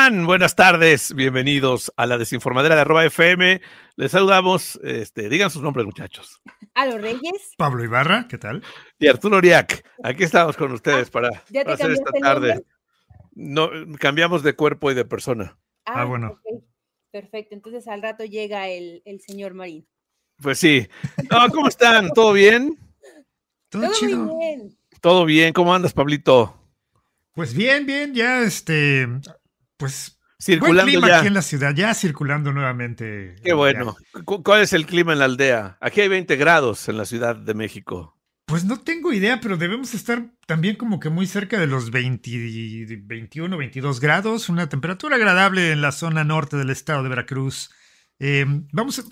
[0.00, 0.24] Están?
[0.24, 3.60] Buenas tardes, bienvenidos a la desinformadera de arroba FM.
[3.96, 6.40] Les saludamos, este, digan sus nombres muchachos.
[6.72, 7.52] A los Reyes.
[7.58, 8.62] Pablo Ibarra, ¿qué tal?
[8.98, 12.64] Y Arturo Uriac, aquí estamos con ustedes para, ¿ya te para hacer esta tarde.
[13.32, 13.68] No,
[13.98, 15.58] cambiamos de cuerpo y de persona.
[15.84, 16.28] Ah, bueno.
[16.28, 16.64] ok.
[17.10, 19.86] Perfecto, entonces al rato llega el, el señor Marín.
[20.40, 20.88] Pues sí.
[21.30, 22.08] No, ¿Cómo están?
[22.14, 22.78] ¿Todo bien?
[23.68, 24.18] Todo, Todo chido.
[24.18, 24.78] muy bien.
[25.02, 25.52] ¿Todo bien?
[25.52, 26.56] ¿Cómo andas, Pablito?
[27.32, 29.06] Pues bien, bien, ya este,
[29.80, 31.18] pues buen Circulando clima ya.
[31.18, 33.34] aquí en la ciudad, ya circulando nuevamente.
[33.42, 33.96] Qué bueno.
[34.24, 35.76] Cu- ¿Cuál es el clima en la aldea?
[35.80, 38.16] Aquí hay 20 grados en la Ciudad de México.
[38.46, 42.30] Pues no tengo idea, pero debemos estar también como que muy cerca de los 20,
[43.02, 47.70] 21, 22 grados, una temperatura agradable en la zona norte del estado de Veracruz.
[48.18, 49.02] Eh, vamos a,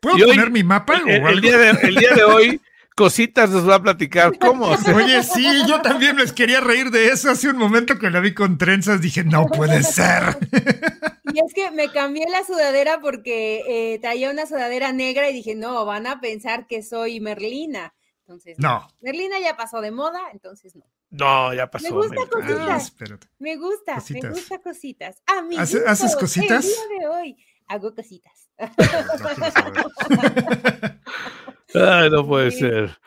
[0.00, 1.40] ¿Puedo hoy- poner mi mapa El, o el algo?
[1.40, 2.60] día de, el día de hoy,
[2.96, 7.30] Cositas nos va a platicar cómo Oye, sí, yo también les quería reír de eso.
[7.30, 10.38] Hace un momento que la vi con trenzas dije, no puede ser.
[11.36, 15.54] Y es que me cambié la sudadera porque eh, traía una sudadera negra y dije,
[15.54, 17.92] no, van a pensar que soy Merlina.
[18.20, 18.88] Entonces, No.
[19.02, 20.86] Merlina ya pasó de moda, entonces no.
[21.10, 21.84] No, ya pasó.
[21.84, 22.92] Me gusta cositas.
[22.98, 23.18] Ah.
[23.38, 24.22] Me gusta, Cositas.
[24.22, 25.22] me gusta cositas.
[25.26, 26.64] A mí ¿Hace- haces cositas?
[26.64, 28.48] El día de hoy hago cositas.
[28.58, 28.66] No.
[31.74, 32.60] Ay, no puede Sí.
[32.60, 32.98] ser.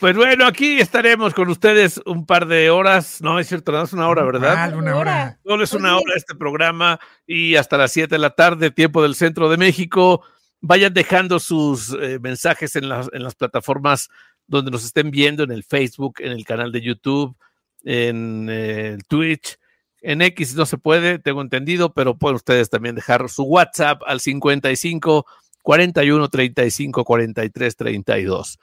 [0.00, 3.22] Pues bueno, aquí estaremos con ustedes un par de horas.
[3.22, 4.54] No, es cierto, no es una hora, ¿verdad?
[4.72, 5.38] Ah, una hora.
[5.44, 9.14] Solo es una hora este programa y hasta las 7 de la tarde, tiempo del
[9.14, 10.22] centro de México.
[10.60, 14.10] Vayan dejando sus eh, mensajes en las, en las plataformas
[14.46, 17.36] donde nos estén viendo, en el Facebook, en el canal de YouTube,
[17.84, 19.58] en eh, el Twitch.
[20.02, 24.20] En X no se puede, tengo entendido, pero pueden ustedes también dejar su WhatsApp al
[24.20, 25.24] 55
[25.64, 28.58] 41 35 43 32.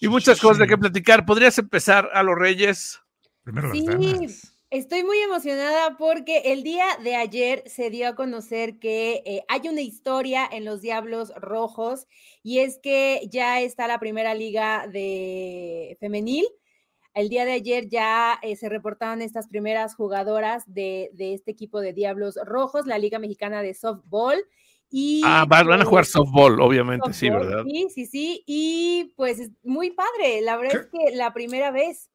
[0.00, 1.24] Y muchas cosas de qué platicar.
[1.24, 3.00] ¿Podrías empezar a los Reyes?
[3.44, 3.86] Primero las Sí.
[3.86, 4.50] damas.
[4.70, 9.68] Estoy muy emocionada porque el día de ayer se dio a conocer que eh, hay
[9.68, 12.08] una historia en los Diablos Rojos
[12.42, 16.44] y es que ya está la primera liga de femenil.
[17.14, 21.80] El día de ayer ya eh, se reportaron estas primeras jugadoras de, de este equipo
[21.80, 24.44] de Diablos Rojos, la Liga Mexicana de Softball.
[24.96, 27.64] Y, Ah, van van a jugar softball, obviamente, sí, ¿verdad?
[27.66, 28.44] Sí, sí, sí.
[28.46, 30.40] Y pues es muy padre.
[30.40, 32.10] La verdad es que la primera vez.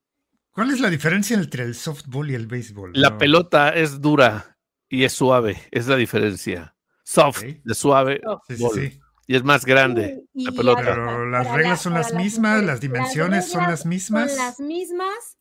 [0.51, 2.91] ¿Cuál es la diferencia entre el softball y el béisbol?
[2.93, 3.17] La No.
[3.17, 4.57] pelota es dura
[4.87, 6.73] y es suave, es la diferencia.
[7.03, 8.43] Soft, de suave, Soft.
[8.47, 8.99] Sí, sí, ball, sí.
[9.27, 10.21] y es más grande.
[10.33, 10.81] La pelota.
[10.85, 14.31] Pero las reglas la- son las mismas, mujeres, las dimensiones son las mismas.
[14.33, 15.37] Son las mismas.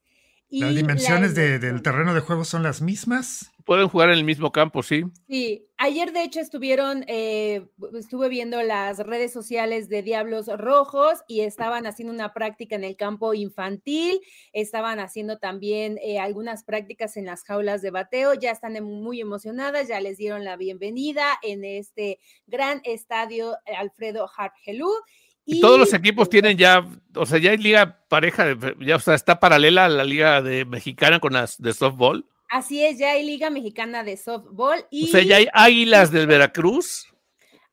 [0.50, 3.53] y Las la dimensiones de- del terreno de juego son las mismas.
[3.68, 5.04] Pueden jugar en el mismo campo, sí.
[5.28, 7.66] Sí, ayer de hecho estuvieron, eh,
[7.98, 12.96] estuve viendo las redes sociales de Diablos Rojos y estaban haciendo una práctica en el
[12.96, 14.22] campo infantil,
[14.54, 19.20] estaban haciendo también eh, algunas prácticas en las jaulas de bateo, ya están em- muy
[19.20, 24.88] emocionadas, ya les dieron la bienvenida en este gran estadio eh, Alfredo Hargelú.
[25.44, 29.12] Y todos los equipos tienen ya, o sea, ya hay liga pareja, ya, o sea,
[29.12, 32.24] está paralela a la liga de mexicana con las de softball.
[32.48, 36.26] Así es, ya hay Liga Mexicana de Softball y O sea, ya hay águilas del
[36.26, 37.12] Veracruz,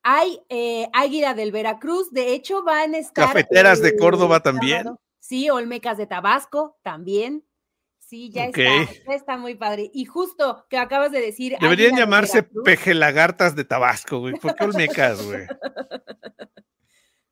[0.03, 3.27] hay eh, Águila del Veracruz, de hecho van a estar...
[3.27, 4.95] Cafeteras de el Córdoba también.
[5.19, 7.43] Sí, Olmecas de Tabasco también.
[7.99, 9.89] Sí, ya está, ya está muy padre.
[9.93, 11.57] Y justo que acabas de decir...
[11.59, 14.35] deberían de llamarse Veracruz, pejelagartas de Tabasco, güey.
[14.35, 15.47] ¿Por qué Olmecas, güey?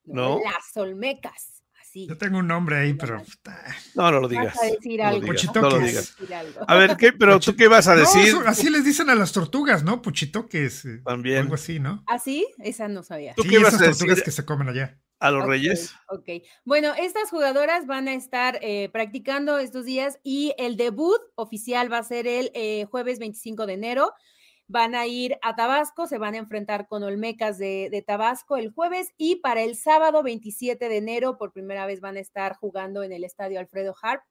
[0.06, 0.40] ¿no?
[0.44, 1.62] Las Olmecas,
[1.94, 2.08] así.
[2.08, 3.22] Yo tengo un nombre ahí, pero.
[3.96, 4.58] No, no lo Vas digas.
[4.62, 6.16] a decir no lo digas, no lo a digas.
[6.78, 8.36] ver, ¿qué, pero tú qué vas a decir?
[8.48, 10.02] así les dicen a las tortugas, ¿no?
[10.02, 10.86] Puchitoques.
[10.86, 11.40] eh, También.
[11.40, 12.03] Algo así, ¿no?
[12.08, 12.47] ¿Así?
[12.59, 13.34] Esa no sabía.
[13.35, 14.23] ¿Tú sí, qué esas a tortugas decir?
[14.23, 15.00] que se comen allá.
[15.20, 15.94] A los Reyes.
[16.09, 16.28] Ok.
[16.66, 22.00] Bueno, estas jugadoras van a estar eh, practicando estos días y el debut oficial va
[22.00, 24.12] a ser el eh, jueves 25 de enero.
[24.68, 28.72] Van a ir a Tabasco, se van a enfrentar con Olmecas de, de Tabasco el
[28.72, 33.04] jueves y para el sábado 27 de enero por primera vez van a estar jugando
[33.04, 34.24] en el estadio Alfredo Harp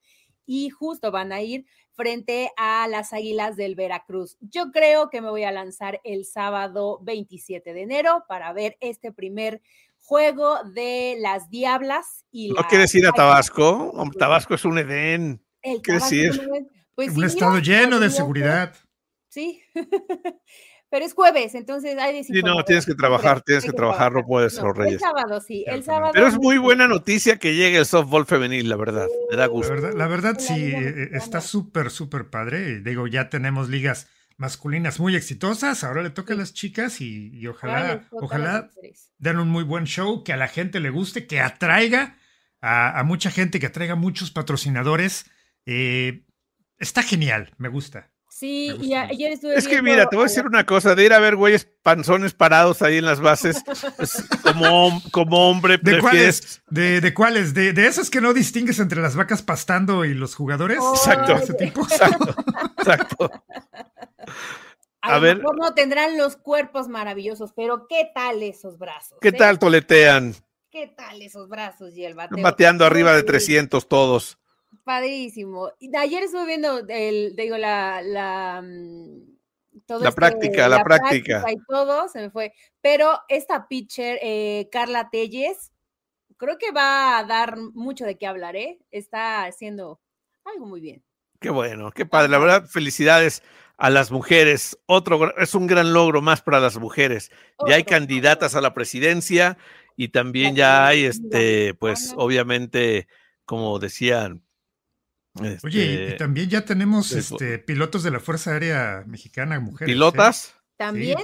[0.46, 4.38] y justo van a ir frente a las Águilas del Veracruz.
[4.40, 9.12] Yo creo que me voy a lanzar el sábado 27 de enero para ver este
[9.12, 9.60] primer
[10.00, 13.12] juego de las Diablas y ¿No las quieres ir a.
[13.12, 13.92] Tabasco?
[14.18, 15.44] Tabasco es un Edén.
[15.60, 16.48] El ¿Quieres Tabasco ir?
[16.48, 16.64] no es-
[16.94, 18.74] Pues un sí, estado mira, lleno de seguridad.
[19.32, 19.62] Sí.
[20.90, 24.54] pero es jueves, entonces hay Sí, no, tienes que trabajar, tienes que, trabajar, no puedes
[24.54, 24.94] ser los Reyes.
[24.96, 26.10] El sábado, sí, el sábado.
[26.12, 29.74] Pero es muy buena noticia que llegue el softball femenil, la verdad, me da gusto.
[29.74, 32.80] La verdad, la verdad sí, eh, está súper, súper padre.
[32.80, 34.06] Digo, ya tenemos ligas
[34.36, 38.70] masculinas muy exitosas, ahora le toca a las chicas y, ojalá, ojalá
[39.16, 42.18] den un muy buen show, que a la gente le guste, que atraiga
[42.60, 45.24] a, mucha gente, que atraiga muchos patrocinadores.
[45.64, 46.26] Eh,
[46.78, 48.11] está genial, me gusta.
[48.42, 49.54] Sí, y ayer estuve.
[49.54, 52.34] Es que mira, te voy a decir una cosa: de ir a ver güeyes panzones
[52.34, 53.62] parados ahí en las bases,
[53.96, 55.78] pues, como, como hombre.
[55.80, 56.60] ¿De cuáles?
[56.68, 57.54] ¿De, de cuáles?
[57.54, 60.78] ¿De, ¿De, esos que no distingues entre las vacas pastando y los jugadores?
[60.78, 62.34] exacto, exacto.
[62.78, 63.30] Exacto.
[65.02, 65.36] A, ver.
[65.36, 69.18] Mejor no tendrán los cuerpos maravillosos, pero ¿qué tal esos brazos?
[69.20, 70.34] ¿Qué tal toletean?
[70.68, 72.42] ¿Qué tal esos brazos y el bateo?
[72.42, 74.41] Bateando arriba de 300 todos.
[74.84, 75.70] Padrísimo.
[75.96, 79.32] Ayer estuve viendo el, digo, la, la, mm,
[79.88, 81.44] la este, práctica, la, práctica.
[81.50, 82.52] Y todo se me fue.
[82.80, 85.72] Pero esta pitcher, eh, Carla Telles,
[86.36, 88.80] creo que va a dar mucho de qué hablar, ¿eh?
[88.90, 90.00] Está haciendo
[90.44, 91.02] algo muy bien.
[91.40, 92.28] Qué bueno, qué padre.
[92.28, 93.42] La verdad, felicidades
[93.76, 94.78] a las mujeres.
[94.86, 97.30] Otro es un gran logro más para las mujeres.
[97.66, 99.58] Ya hay candidatas a la presidencia
[99.96, 103.08] y también ya hay, este, pues, obviamente,
[103.44, 104.42] como decían,
[105.34, 109.90] Oye, y este, también ya tenemos este, pilotos de la Fuerza Aérea Mexicana, mujeres.
[109.90, 109.94] ¿eh?
[109.94, 110.54] ¿Pilotas?
[110.76, 111.18] ¿También?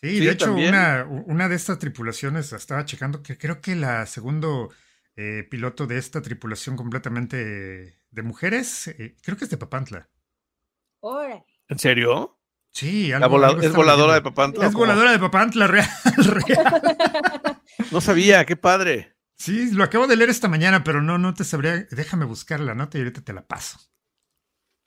[0.00, 4.70] Sí, de hecho, una, una, de estas tripulaciones estaba checando que creo que la segundo
[5.16, 10.08] eh, piloto de esta tripulación completamente de mujeres, eh, creo que es de Papantla.
[11.68, 12.38] ¿En serio?
[12.70, 14.66] Sí, algo, es voladora de Papantla.
[14.66, 15.88] Es voladora de Papantla, real.
[17.90, 19.14] no sabía, qué padre.
[19.42, 21.84] Sí, lo acabo de leer esta mañana, pero no, no te sabría.
[21.90, 23.76] Déjame buscar la nota y ahorita te la paso.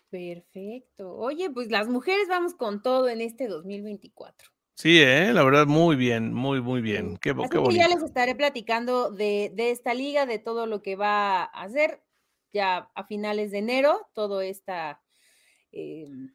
[0.09, 1.13] Perfecto.
[1.13, 4.49] Oye, pues las mujeres vamos con todo en este 2024.
[4.75, 5.33] Sí, ¿eh?
[5.33, 7.17] la verdad, muy bien, muy, muy bien.
[7.17, 7.71] Qué, qué bonito.
[7.71, 12.01] ya les estaré platicando de, esta liga, de todo lo que va a hacer
[12.53, 15.01] ya a finales de enero, toda esta
[15.73, 16.33] em,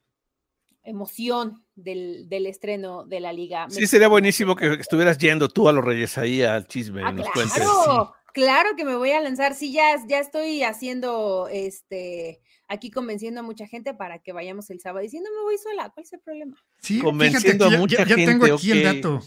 [0.83, 3.67] emoción del, estreno de la liga.
[3.71, 8.15] Sí, sería buenísimo que estuvieras yendo tú a los Reyes ahí al chisme ah, claro,
[8.33, 9.55] Claro que me voy a lanzar.
[9.55, 14.81] Sí, ya, ya estoy haciendo este aquí convenciendo a mucha gente para que vayamos el
[14.81, 15.91] sábado diciendo me voy sola.
[15.91, 16.57] ¿Cuál es el problema?
[16.81, 19.21] Sí, convenciendo a mucha ya, ya tengo aquí el dato.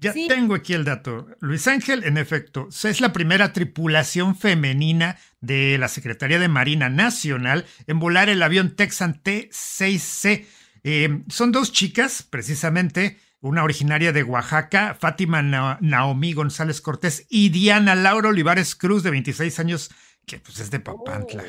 [0.00, 1.26] Ya tengo aquí el dato.
[1.40, 7.66] Luis Ángel, en efecto, es la primera tripulación femenina de la Secretaría de Marina Nacional
[7.86, 10.46] en volar el avión Texan T-6C.
[10.82, 17.94] Eh, son dos chicas, precisamente, una originaria de Oaxaca, Fátima Naomi González Cortés, y Diana
[17.94, 19.90] Laura Olivares Cruz, de 26 años,
[20.26, 21.44] que pues es de Papantla.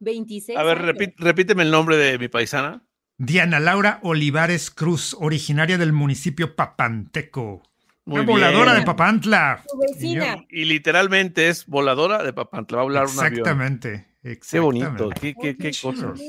[0.00, 0.58] 26.
[0.58, 0.78] A ver,
[1.16, 2.84] repíteme el nombre de mi paisana.
[3.16, 7.62] Diana Laura Olivares Cruz, originaria del municipio Papanteco.
[8.06, 9.64] Muy voladora de Papantla.
[10.50, 12.76] Y, literalmente es voladora de Papantla.
[12.76, 13.32] Va a volar un avión.
[13.32, 14.06] Exactamente.
[14.22, 15.08] Qué bonito.
[15.08, 16.20] Qué, qué, qué cosas.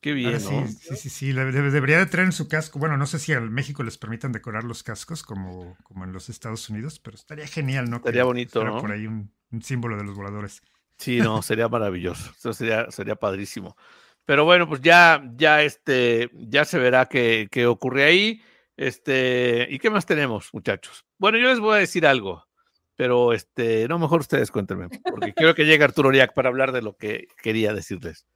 [0.00, 2.78] Qué bien, sí, sí, sí, sí, debería de traer en su casco.
[2.78, 6.28] Bueno, no sé si en México les permitan decorar los cascos como, como en los
[6.28, 7.96] Estados Unidos, pero estaría genial, ¿no?
[7.96, 8.80] Estaría bonito, ¿no?
[8.80, 10.62] Por ahí un, símbolo de los voladores.
[10.98, 12.30] Sí, no, sería maravilloso.
[12.36, 13.76] Eso sería, sería padrísimo.
[14.24, 18.42] Pero bueno, pues ya, ya, este, ya se verá qué, qué ocurre ahí.
[18.76, 21.04] Este, ¿y qué más tenemos, muchachos?
[21.18, 22.46] Bueno, yo les voy a decir algo,
[22.94, 26.82] pero este, no, mejor ustedes cuéntenme, porque quiero que llegue Arturo Oriac para hablar de
[26.82, 28.26] lo que quería decirles.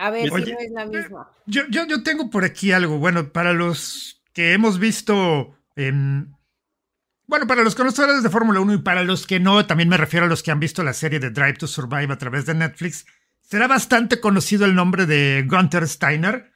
[0.00, 1.30] A ver si no es la misma.
[1.44, 7.62] Yo, yo, yo, tengo por aquí algo, bueno, para los que hemos visto, bueno, para
[7.62, 10.42] los conocedores de Fórmula 1 y para los que no, también me refiero a los
[10.42, 13.04] que han visto la serie de Drive to Survive a través de Netflix,
[13.42, 16.50] será bastante conocido el nombre de Gunther Steiner,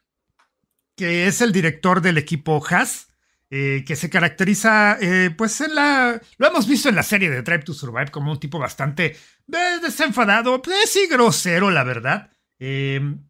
[0.96, 3.08] que es el director del equipo Haas.
[3.50, 6.20] Eh, que se caracteriza, eh, pues en la...
[6.38, 10.60] Lo hemos visto en la serie de Drive to Survive como un tipo bastante desenfadado,
[10.60, 12.30] pues sí, grosero, la verdad.
[12.58, 13.22] Em,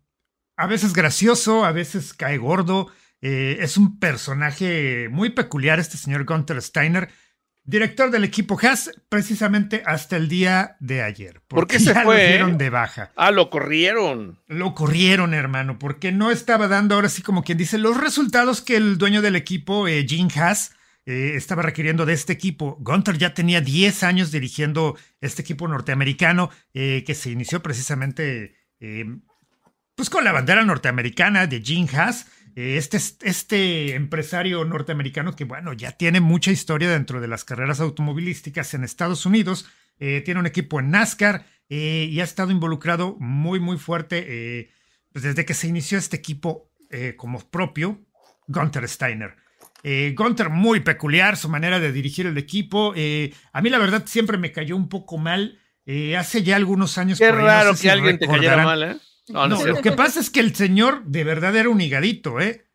[0.57, 2.91] a veces gracioso, a veces cae gordo.
[3.21, 7.09] Eh, es un personaje muy peculiar este señor Gunther Steiner,
[7.65, 11.41] director del equipo Haas, precisamente hasta el día de ayer.
[11.49, 12.05] ¿Por qué se fue?
[12.05, 13.13] Lo dieron de baja.
[13.17, 14.43] Ah, lo corrieron.
[14.47, 18.77] Lo corrieron, hermano, porque no estaba dando ahora sí como quien dice los resultados que
[18.77, 20.73] el dueño del equipo, eh, Jim Haas,
[21.07, 22.77] eh, estaba requiriendo de este equipo.
[22.81, 28.57] Gunter ya tenía 10 años dirigiendo este equipo norteamericano eh, que se inició precisamente
[29.95, 32.27] pues con la bandera norteamericana de Jim Haas.
[32.57, 37.81] Eh, este, este empresario norteamericano que, bueno, ya tiene mucha historia dentro de las carreras
[37.81, 43.17] automovilísticas en Estados Unidos, eh, tiene un equipo en NASCAR eh, y ha estado involucrado
[43.19, 44.71] muy, muy fuerte
[45.13, 46.71] pues desde que se inició este equipo
[47.17, 48.05] como propio.
[48.47, 49.37] Gunther Steiner.
[49.83, 52.95] Eh, Gunther muy peculiar, su manera de dirigir el equipo.
[52.97, 55.59] Eh, a mí la verdad siempre me cayó un poco mal.
[55.87, 57.19] Eh, hace ya algunos años.
[57.19, 58.97] Qué raro que alguien te cayera mal, ¿eh?
[59.29, 62.67] No, lo que pasa es que el señor de verdad era un higadito, ¿eh?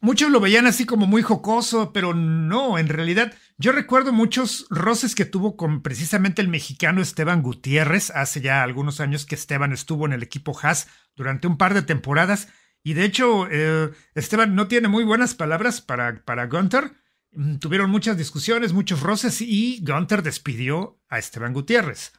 [0.00, 5.14] Muchos lo veían así como muy jocoso, pero no, en realidad yo recuerdo muchos roces
[5.14, 10.04] que tuvo con precisamente el mexicano Esteban Gutiérrez hace ya algunos años que Esteban estuvo
[10.04, 12.48] en el equipo Haas durante un par de temporadas
[12.86, 16.92] y de hecho, eh, Esteban no tiene muy buenas palabras para, para Gunter.
[17.32, 22.12] Mm, tuvieron muchas discusiones, muchos roces y Gunter despidió a Esteban Gutiérrez.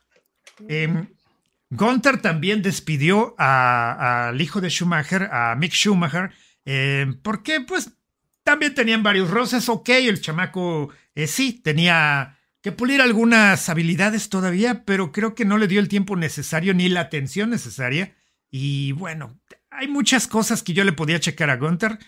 [0.67, 1.07] Eh,
[1.75, 6.31] Gunter también despidió al hijo de Schumacher, a Mick Schumacher,
[6.65, 7.91] eh, porque pues
[8.43, 9.69] también tenían varios roces.
[9.69, 15.57] Ok, el chamaco eh, sí tenía que pulir algunas habilidades todavía, pero creo que no
[15.57, 18.15] le dio el tiempo necesario ni la atención necesaria.
[18.49, 19.39] Y bueno,
[19.69, 21.99] hay muchas cosas que yo le podía checar a Gunther.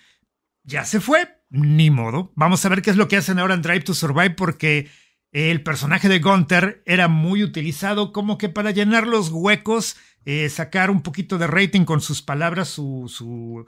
[0.64, 2.32] Ya se fue, ni modo.
[2.36, 4.90] Vamos a ver qué es lo que hacen ahora en Drive to Survive porque
[5.38, 10.90] el personaje de Gunther era muy utilizado como que para llenar los huecos, eh, sacar
[10.90, 13.66] un poquito de rating con sus palabras, su, su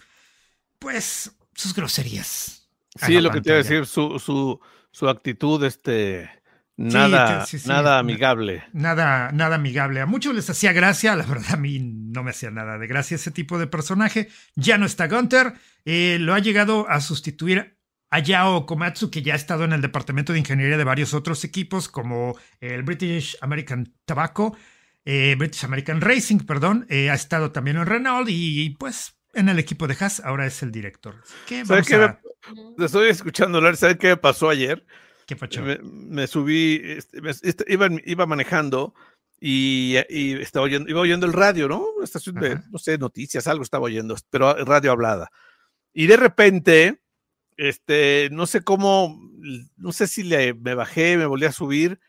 [0.79, 2.69] pues, sus groserías.
[2.95, 4.59] Sí, lo que te iba a decir, su, su,
[4.91, 6.29] su actitud, este,
[6.75, 8.63] Nada, nada amigable.
[8.71, 9.99] Nada, nada amigable.
[9.99, 13.15] A muchos les hacía gracia, la verdad a mí no me hacía nada de gracia
[13.15, 14.29] ese tipo de personaje.
[14.55, 17.78] Ya no está Gunter, eh, lo ha llegado a sustituir
[18.09, 21.43] a Yao Komatsu, que ya ha estado en el departamento de ingeniería de varios otros
[21.43, 24.57] equipos, como el British American Tobacco,
[25.05, 29.59] eh, British American Racing, perdón, eh, ha estado también en Renault y, pues en el
[29.59, 31.15] equipo de Haas ahora es el director.
[31.47, 31.89] ¿Qué vamos
[32.77, 34.85] me, estoy escuchando hablar, ¿sabes qué pasó ayer?
[35.83, 38.95] Me, subí, este, este, iba, iba manejando
[39.39, 41.85] y, estaba oyendo, iba oyendo el radio, ¿no?
[42.03, 45.29] estación de, no sé, noticias, algo estaba oyendo, pero radio hablada.
[45.93, 47.01] Y de repente,
[47.59, 49.19] este, no sé cómo,
[49.75, 51.99] no sé si le, me bajé, me volví a subir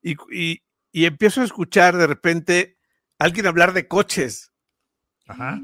[0.00, 0.62] y, y,
[0.92, 2.78] y empiezo a escuchar de repente
[3.18, 4.52] alguien hablar de coches.
[5.26, 5.60] Ajá.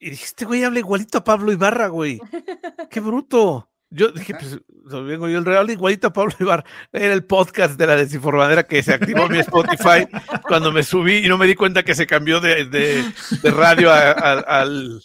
[0.00, 2.18] Y dije, este güey habla igualito a Pablo Ibarra, güey.
[2.90, 3.70] Qué bruto.
[3.90, 4.58] Yo dije, pues,
[5.04, 6.64] vengo yo el real igualito a Pablo Ibar.
[6.92, 10.08] Era el podcast de la desinformadera que se activó mi Spotify
[10.48, 15.00] cuando me subí y no me di cuenta que se cambió de, de, radio al,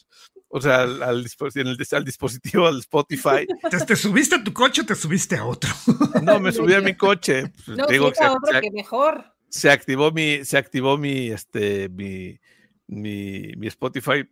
[0.50, 3.48] o sea, al, al, dispositivo, al Spotify.
[3.88, 5.70] ¿Te, subiste a tu coche o te subiste a otro?
[6.24, 7.51] No, me subí a mi coche.
[7.65, 9.24] Pues, no, digo, se, otro que mejor.
[9.48, 12.39] Se activó mi, se activó mi, este, mi,
[12.88, 14.27] mi, mi Spotify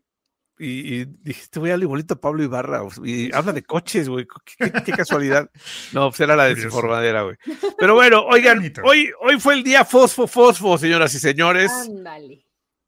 [0.60, 4.26] y, dije, te voy a igualito a Pablo Ibarra, y habla de coches, güey,
[4.58, 5.50] qué, casualidad.
[5.94, 7.36] No, pues era la desinformadera, güey.
[7.78, 11.72] Pero bueno, oigan, hoy, hoy fue el día Fosfo Fosfo, señoras y señores.
[11.72, 12.47] Ándale.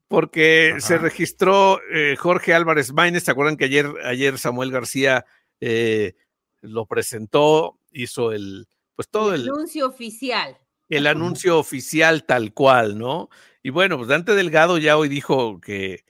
[0.09, 5.25] Porque se registró eh, Jorge Álvarez Maínez, ¿se acuerdan que ayer, ayer Samuel García
[5.61, 6.15] eh,
[6.61, 9.43] lo presentó, hizo el, pues todo el...
[9.43, 10.57] Anuncio oficial.
[10.89, 13.29] El anuncio oficial tal cual, ¿no?
[13.63, 16.03] Y bueno, pues Dante Delgado ya hoy dijo que,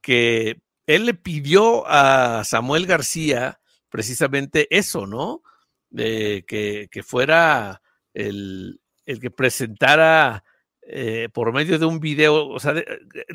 [0.00, 5.42] que él le pidió a Samuel García precisamente eso, ¿no?
[5.94, 7.82] que, fuera
[8.14, 10.44] el, que presentara
[10.88, 12.74] eh, por medio de un video, o sea,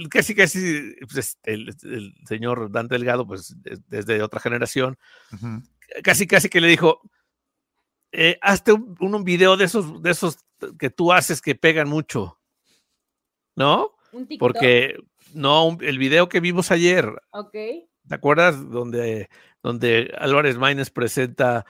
[0.10, 1.76] casi casi pues, el,
[2.26, 3.58] señor Dan Delgado, pues
[3.90, 4.98] desde otra generación,
[6.02, 7.02] casi casi que le dijo,
[8.14, 10.38] eh, hazte un, un, video de esos, de esos
[10.80, 12.40] que tú haces que pegan mucho,
[13.58, 13.98] ¿no?
[14.40, 14.96] Porque
[15.34, 17.22] no, el video que vimos ayer.
[17.32, 17.52] Ok.
[17.52, 18.70] ¿Te acuerdas?
[18.70, 19.30] Donde,
[19.62, 21.66] donde Álvarez Maínez presenta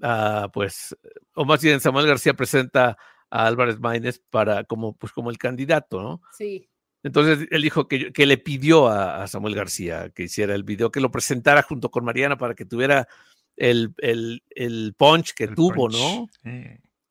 [0.00, 0.96] a, pues,
[1.34, 2.96] o más bien Samuel García presenta
[3.34, 6.22] a Álvarez Maínez para como, pues, como el candidato, ¿no?
[6.32, 6.70] Sí.
[7.02, 11.00] Entonces él dijo que, que le pidió a, Samuel García que hiciera el video, que
[11.00, 13.08] lo presentara junto con Mariana para que tuviera
[13.56, 16.28] el, el, el punch que tuvo, ¿no?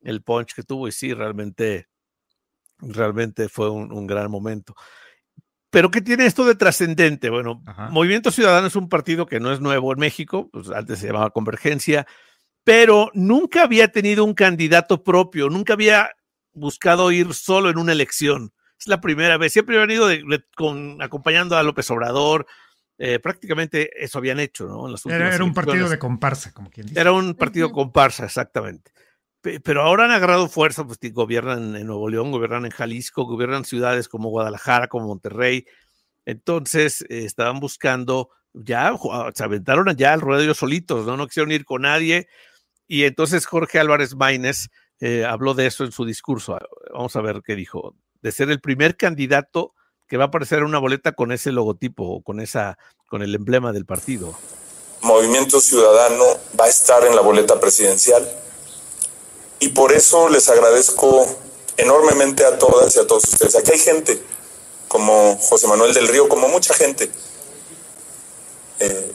[0.02, 1.90] El punch que tuvo, y sí, realmente,
[2.80, 4.76] realmente fue un gran momento.
[5.74, 7.32] Pero ¿qué tiene esto de trascendente?
[7.32, 11.08] Bueno, Movimiento Ciudadano es un partido que no es nuevo en México, pues antes se
[11.08, 12.06] llamaba Convergencia,
[12.64, 16.12] pero nunca había tenido un candidato propio, nunca había
[16.54, 18.54] buscado ir solo en una elección.
[18.80, 19.54] Es la primera vez.
[19.54, 20.10] Siempre habían ido
[20.56, 22.46] con, acompañando a López Obrador.
[22.98, 24.88] Eh, prácticamente eso habían hecho, ¿no?
[25.10, 27.00] era, un partido de comparsa, como quien dice.
[27.00, 28.92] Era un partido comparsa, exactamente
[29.64, 34.08] pero ahora han agarrado fuerza, pues gobiernan en Nuevo León, gobiernan en Jalisco, gobiernan ciudades
[34.08, 35.66] como Guadalajara, como Monterrey.
[36.26, 38.94] Entonces eh, estaban buscando, ya
[39.36, 41.18] se aventaron ya al ruedo ellos solitos, ¿no?
[41.18, 42.28] No quisieron ir con nadie.
[42.88, 44.68] Y entonces Jorge Álvarez Maínez
[45.00, 46.58] eh, habló de eso en su discurso.
[46.94, 47.96] Vamos a ver qué dijo.
[48.22, 49.74] De ser el primer candidato
[50.08, 53.72] que va a aparecer en una boleta con ese logotipo, con, esa, con el emblema
[53.72, 54.38] del partido.
[55.02, 56.24] Movimiento Ciudadano
[56.60, 58.26] va a estar en la boleta presidencial
[59.60, 61.26] y por eso les agradezco
[61.78, 63.56] enormemente a todas y a todos ustedes.
[63.56, 64.22] Aquí hay gente
[64.88, 67.10] como José Manuel del Río, como mucha gente
[68.80, 69.12] eh,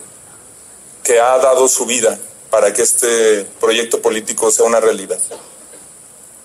[1.05, 2.19] que ha dado su vida
[2.51, 5.19] para que este proyecto político sea una realidad.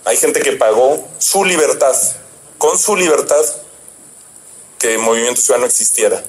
[0.06, 1.96] Hay gente que pagó su libertad,
[2.58, 3.44] con su libertad,
[4.80, 6.24] que Movimiento Ciudadano existiera,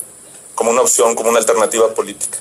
[0.54, 2.38] como una opción, como una alternativa política.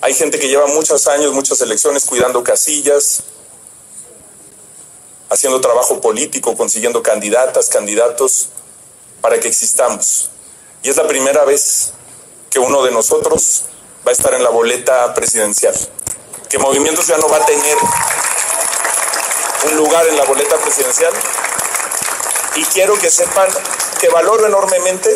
[0.00, 3.22] Hay gente que lleva muchos años, muchas elecciones, cuidando casillas,
[5.28, 8.48] haciendo trabajo político, consiguiendo candidatas, candidatos,
[9.20, 10.30] para que existamos.
[10.82, 11.92] Y es la primera vez
[12.50, 13.64] que uno de nosotros
[14.06, 15.74] va a estar en la boleta presidencial,
[16.48, 17.76] que Movimiento Ciudadano va a tener
[19.70, 21.12] un lugar en la boleta presidencial.
[22.56, 23.48] Y quiero que sepan
[24.00, 25.10] que valoro enormemente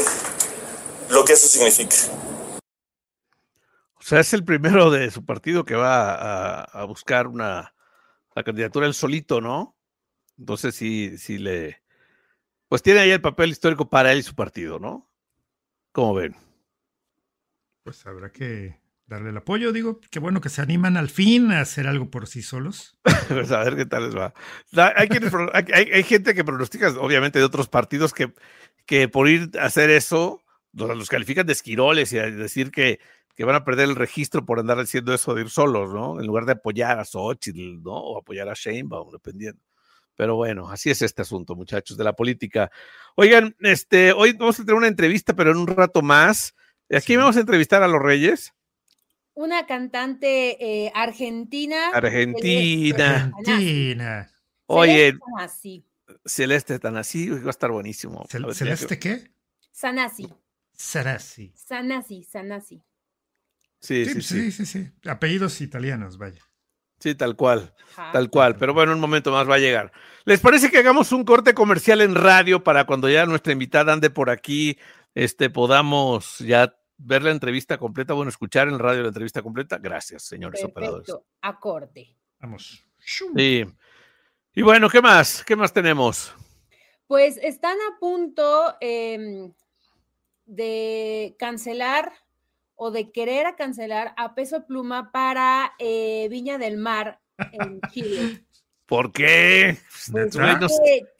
[1.10, 1.96] lo que eso significa.
[3.94, 7.74] O sea, es el primero de su partido que va a, a buscar una
[8.34, 9.76] la candidatura él solito, ¿no?
[10.38, 11.82] Entonces sí, sí le.
[12.68, 15.10] Pues tiene ahí el papel histórico para él y su partido, ¿no?
[15.92, 16.34] ¿Cómo ven?
[17.84, 18.81] Pues habrá que
[19.12, 22.26] darle el apoyo, digo, qué bueno que se animan al fin a hacer algo por
[22.26, 22.96] sí solos.
[23.28, 24.34] pues a ver qué tal les va.
[24.96, 28.32] Hay, quienes, hay, hay, gente que pronostica, obviamente, de otros partidos que,
[28.86, 30.42] que por ir a hacer eso,
[30.72, 33.00] los, los califican de esquiroles y a decir que,
[33.34, 36.20] que van a perder el registro por andar haciendo eso de ir solos, ¿no?
[36.20, 37.92] En lugar de apoyar a Xochitl, ¿no?
[37.92, 39.60] O apoyar a Sheinbaum, dependiendo.
[40.16, 42.70] Pero bueno, así es este asunto, muchachos, de la política.
[43.14, 46.54] Oigan, este, hoy vamos a tener una entrevista, pero en un rato más.
[46.90, 47.16] Aquí sí.
[47.16, 48.52] vamos a entrevistar a los Reyes.
[49.34, 51.88] Una cantante eh, argentina.
[51.92, 53.32] Argentina.
[53.36, 54.30] Argentina.
[54.66, 55.86] Oye, Sanasi.
[56.24, 58.24] Celeste Tanasí, va a estar buenísimo.
[58.28, 59.30] ¿Cel ¿Celeste qué?
[59.70, 60.28] Sanasi.
[60.72, 61.52] Sanasi.
[61.54, 62.82] Sanasi, Sanasi.
[63.80, 64.90] Sí sí sí, sí, sí, sí.
[65.08, 66.40] Apellidos italianos, vaya.
[67.00, 68.12] Sí, tal cual, Ajá.
[68.12, 68.56] tal cual.
[68.56, 69.92] Pero bueno, un momento más va a llegar.
[70.24, 74.08] ¿Les parece que hagamos un corte comercial en radio para cuando ya nuestra invitada ande
[74.08, 74.78] por aquí,
[75.14, 79.78] este, podamos ya ver la entrevista completa, bueno, escuchar en radio la entrevista completa?
[79.78, 80.78] Gracias, señores Perfecto.
[80.80, 81.26] operadores.
[81.40, 82.16] Acorde.
[82.40, 82.84] Vamos.
[82.98, 83.64] Sí.
[84.54, 85.44] Y bueno, ¿qué más?
[85.44, 86.34] ¿Qué más tenemos?
[87.06, 89.50] Pues están a punto eh,
[90.46, 92.12] de cancelar
[92.74, 97.20] o de querer a cancelar a Peso Pluma para eh, Viña del Mar
[97.52, 98.44] en Chile.
[98.92, 99.78] ¿Por qué?
[100.10, 100.36] Pues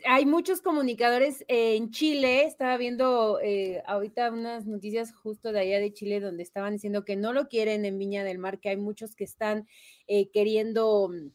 [0.05, 5.91] hay muchos comunicadores en Chile, estaba viendo eh, ahorita unas noticias justo de allá de
[5.95, 9.17] Chile donde estaban diciendo que no lo quieren en Viña del Mar, que hay muchos
[9.17, 9.67] que están
[10.07, 11.31] eh, queriendo mm,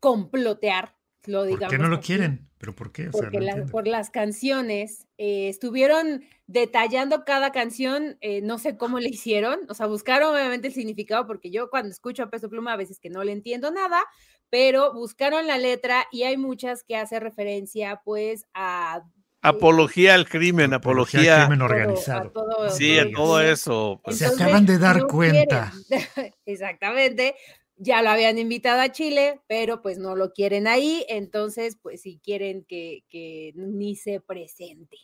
[0.00, 1.68] complotear, lo digamos.
[1.68, 2.08] ¿Por qué no lo así.
[2.08, 2.50] quieren?
[2.58, 3.08] ¿Pero por qué?
[3.08, 8.76] O Porque sea, no la, por las canciones, eh, estuvieron detallando cada canción, no sé
[8.76, 12.50] cómo le hicieron, o sea, buscaron obviamente el significado, porque yo cuando escucho a Peso
[12.50, 14.04] Pluma a veces que no le entiendo nada,
[14.52, 19.02] pero buscaron la letra y hay muchas que hace referencia pues a...
[19.40, 22.30] Apología al crimen, apología, al crimen organizado.
[22.32, 23.98] Todo, a todo, sí, a todo eso.
[24.04, 24.18] Pues.
[24.18, 25.72] Se acaban de dar no cuenta.
[26.44, 27.34] Exactamente
[27.76, 32.18] ya lo habían invitado a Chile, pero pues no lo quieren ahí, entonces pues si
[32.18, 34.98] quieren que, que ni se presente,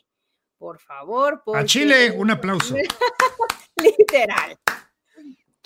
[0.58, 1.42] por favor.
[1.42, 1.60] Porque...
[1.60, 2.74] A Chile, un aplauso.
[3.76, 4.58] Literal.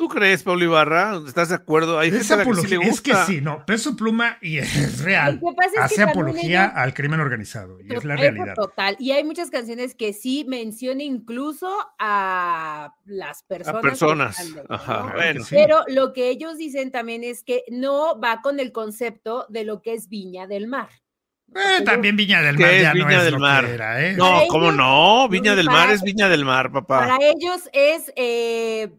[0.03, 1.21] ¿Tú crees, Pablo Ibarra?
[1.25, 1.97] ¿Estás de acuerdo?
[1.97, 5.41] Hay es, gente que sí es que sí, no, peso pluma y es real.
[5.41, 8.57] Es Hace que apología al crimen organizado y es la realidad.
[8.57, 8.97] Total.
[8.99, 13.79] Y hay muchas canciones que sí mencionan incluso a las personas.
[13.79, 14.51] A personas.
[14.51, 14.75] ¿no?
[14.75, 15.45] Ajá, bueno.
[15.49, 19.83] Pero lo que ellos dicen también es que no va con el concepto de lo
[19.83, 20.89] que es Viña del Mar.
[21.55, 23.67] Eh, también Viña del Mar ya Viña no es del lo Mar.
[23.67, 24.15] que era, ¿eh?
[24.15, 25.29] No, ¿cómo no?
[25.29, 26.99] Viña del Mar es Viña del Mar, papá.
[26.99, 28.91] Para ellos es eh,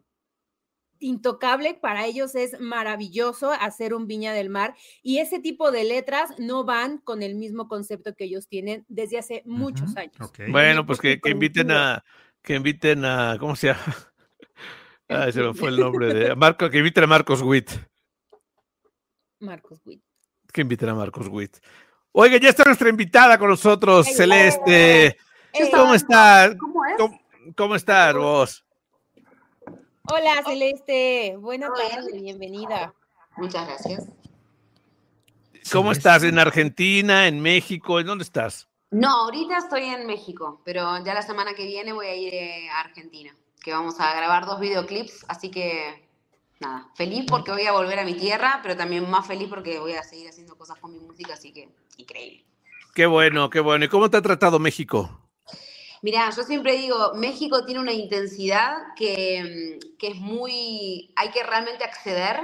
[1.04, 6.32] intocable, para ellos es maravilloso hacer un Viña del Mar y ese tipo de letras
[6.39, 10.00] no van con el mismo concepto que ellos tienen desde hace muchos uh -huh.
[10.00, 10.22] años.
[10.30, 10.52] Okay.
[10.52, 12.04] Bueno, pues que, que, inviten a,
[12.42, 13.84] que inviten a, ¿cómo se llama?
[15.10, 17.70] Ah, se me fue el nombre de Marco, que inviten a Marcos Witt.
[19.42, 20.02] Marcos Witt.
[20.52, 21.58] Que inviten a Marcos Witt.
[22.13, 25.18] Oiga, ya está nuestra invitada con nosotros, hey, Celeste.
[25.52, 26.56] Hey, ¿Cómo estás?
[26.56, 26.94] ¿Cómo, es?
[26.98, 27.22] ¿Cómo,
[27.56, 28.66] cómo estás vos?
[30.10, 32.94] Hola Celeste, buena tarde, bienvenida.
[33.38, 34.10] Muchas gracias.
[35.72, 36.24] ¿Cómo estás?
[36.24, 37.26] ¿En Argentina?
[37.26, 38.02] ¿En México?
[38.02, 38.68] ¿En dónde estás?
[38.92, 42.70] No, ahorita estoy en México, pero ya la semana que viene voy a ir eh,
[42.70, 46.06] a Argentina, que vamos a grabar dos videoclips, así que
[46.60, 49.94] nada, feliz porque voy a volver a mi tierra, pero también más feliz porque voy
[49.94, 52.44] a seguir haciendo cosas con mi música, así que increíble.
[52.94, 53.86] Qué bueno, qué bueno.
[53.86, 55.23] ¿Y cómo te ha tratado México?
[56.04, 61.42] Mirá, yo siempre digo, México tiene una intensidad que, mm, que es muy, hay que
[61.44, 62.38] realmente acceder,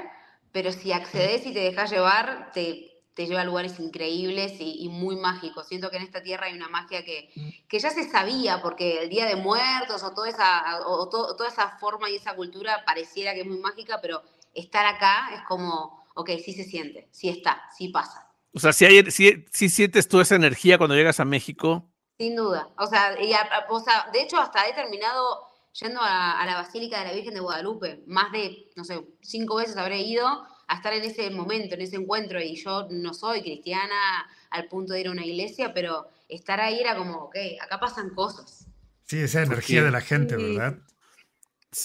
[0.51, 4.87] pero si accedes y te dejas llevar, te, te lleva a lugares increíbles y, y
[4.87, 5.67] muy mágicos.
[5.67, 7.29] Siento que en esta tierra hay una magia que,
[7.67, 11.49] que ya se sabía, porque el Día de Muertos o, toda esa, o to- toda
[11.49, 14.23] esa forma y esa cultura pareciera que es muy mágica, pero
[14.55, 18.25] estar acá es como, ok, sí se siente, sí está, sí pasa.
[18.53, 21.91] O sea, si, hay, si, si sientes tú esa energía cuando llegas a México.
[22.19, 22.69] Sin duda.
[22.77, 25.39] O sea, y a- a- o sea, de hecho, hasta he terminado
[25.79, 28.03] yendo a, a la Basílica de la Virgen de Guadalupe.
[28.07, 30.27] Más de, no sé, cinco veces habré ido
[30.67, 32.41] a estar en ese momento, en ese encuentro.
[32.41, 36.79] Y yo no soy cristiana al punto de ir a una iglesia, pero estar ahí
[36.81, 38.65] era como, ok, acá pasan cosas.
[39.05, 40.43] Sí, esa energía de la gente, Sí.
[40.57, 40.77] ¿verdad?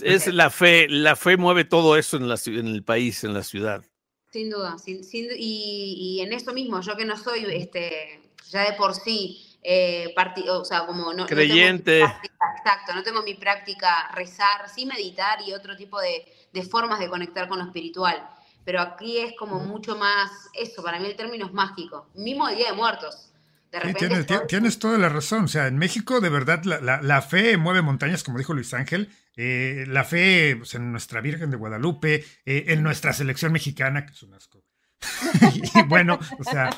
[0.02, 3.42] Es la fe, la fe mueve todo eso en, la, en el país, en la
[3.42, 3.84] ciudad.
[4.32, 4.78] Sin duda.
[4.78, 8.94] sin- sin- y, y en eso mismo, yo que no soy, este, ya de por
[8.94, 12.00] sí, eh, parti- o sea, como no, no tengo mi Creyente.
[12.00, 16.98] práctica- exacto, no tengo mi práctica rezar, sí meditar y otro tipo de, de formas
[17.00, 18.28] de conectar con lo espiritual.
[18.64, 22.08] Pero aquí es como mucho más eso, para mí el término es mágico.
[22.14, 23.30] Mismo el Día de Muertos.
[23.72, 25.44] De Sí, repente tienes, tienes toda la razón.
[25.44, 28.72] O sea, en México, de verdad, la, la- la fe mueve montañas, como dijo Luis
[28.72, 29.10] Ángel.
[29.36, 34.12] Eh, la fe pues, en nuestra Virgen de Guadalupe, eh, en nuestra selección mexicana, que
[34.12, 34.63] es un asco.
[35.74, 36.70] y bueno, o sea,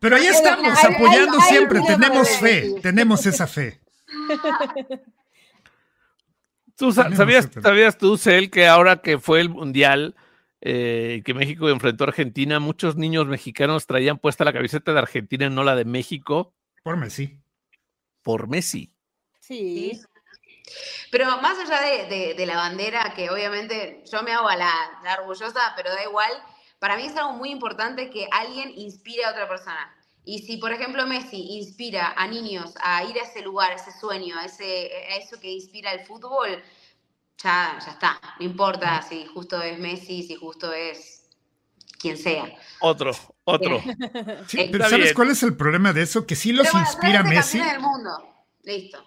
[0.00, 1.80] pero ahí estamos, apoyando siempre.
[1.86, 3.80] Tenemos fe, tenemos esa fe.
[6.76, 10.14] ¿Tú sabías, sabías tú, Cel, que ahora que fue el Mundial,
[10.60, 15.46] eh, que México enfrentó a Argentina, muchos niños mexicanos traían puesta la camiseta de Argentina
[15.46, 16.54] y no la de México
[16.84, 17.36] Por Messi.
[18.22, 18.92] por Messi?
[19.40, 20.00] Sí.
[21.10, 24.70] Pero más allá de, de- de la bandera, que obviamente yo me hago a la,
[25.02, 26.30] la orgullosa, pero da igual,
[26.78, 29.94] para mí es algo muy importante que alguien inspire a otra persona.
[30.24, 33.92] Y si, por ejemplo, Messi inspira a niños a ir a ese lugar, a ese
[33.98, 36.62] sueño, a, ese, a eso que inspira el fútbol,
[37.42, 38.20] ya, ya está.
[38.38, 41.30] No importa si justo es Messi, si justo es
[41.98, 42.44] quien sea.
[42.80, 43.12] Otro,
[43.44, 43.80] otro.
[44.46, 45.14] Sí, Eh, pero ¿sabes bien.
[45.14, 46.26] cuál es el problema de eso?
[46.26, 47.58] Que sí los Pero bueno, inspira Messi.
[47.58, 48.10] del mundo.
[48.64, 49.04] Listo.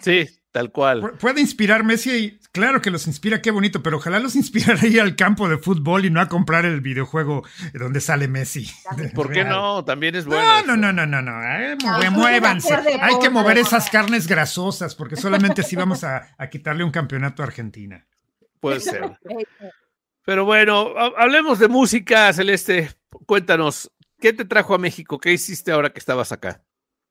[0.00, 1.02] Sí, tal cual.
[1.02, 4.80] Pu- Puede inspirar Messi, y claro que los inspira, qué bonito, pero ojalá los inspirara
[4.80, 8.70] a ir al campo de fútbol y no a comprar el videojuego donde sale Messi.
[9.14, 9.84] ¿Por qué no?
[9.84, 10.42] También es bueno.
[10.66, 11.42] No, no, no, no, no, no.
[12.02, 12.74] eh, muévanse.
[12.74, 17.42] Hay que mover esas carnes grasosas porque solamente así vamos a, a quitarle un campeonato
[17.42, 18.06] a Argentina.
[18.60, 19.02] Puede ser.
[20.24, 22.90] Pero bueno, ha- hablemos de música, Celeste.
[23.26, 25.18] Cuéntanos, ¿qué te trajo a México?
[25.18, 26.62] ¿Qué hiciste ahora que estabas acá?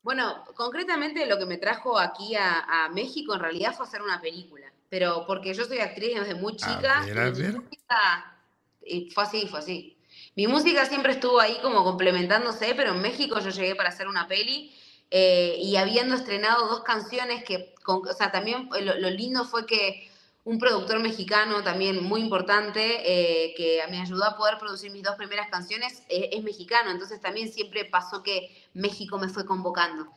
[0.05, 4.21] Bueno, concretamente lo que me trajo aquí a, a México en realidad fue hacer una
[4.21, 7.01] película, pero porque yo soy actriz desde muy chica.
[7.03, 7.53] ver, a ver.
[7.59, 8.37] música-
[8.85, 9.97] y fue así, fue así.
[10.35, 14.27] Mi música siempre estuvo ahí como complementándose, pero en México yo llegué para hacer una
[14.27, 14.71] peli
[15.09, 19.65] eh, y habiendo estrenado dos canciones que, con- o sea, también lo, lo lindo fue
[19.65, 20.07] que
[20.45, 25.15] un productor mexicano también muy importante eh, que me ayudó a poder producir mis dos
[25.15, 30.07] primeras canciones eh, es mexicano, entonces también siempre pasó que México me fue convocando.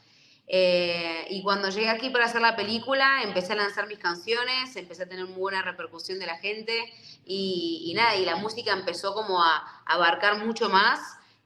[0.47, 5.05] Eh, y cuando llegué aquí para hacer la película, empecé a lanzar mis canciones, empecé
[5.05, 6.93] a tener muy buena repercusión de la gente
[7.25, 11.01] y, y nada, y la música empezó como a, abarcar mucho más.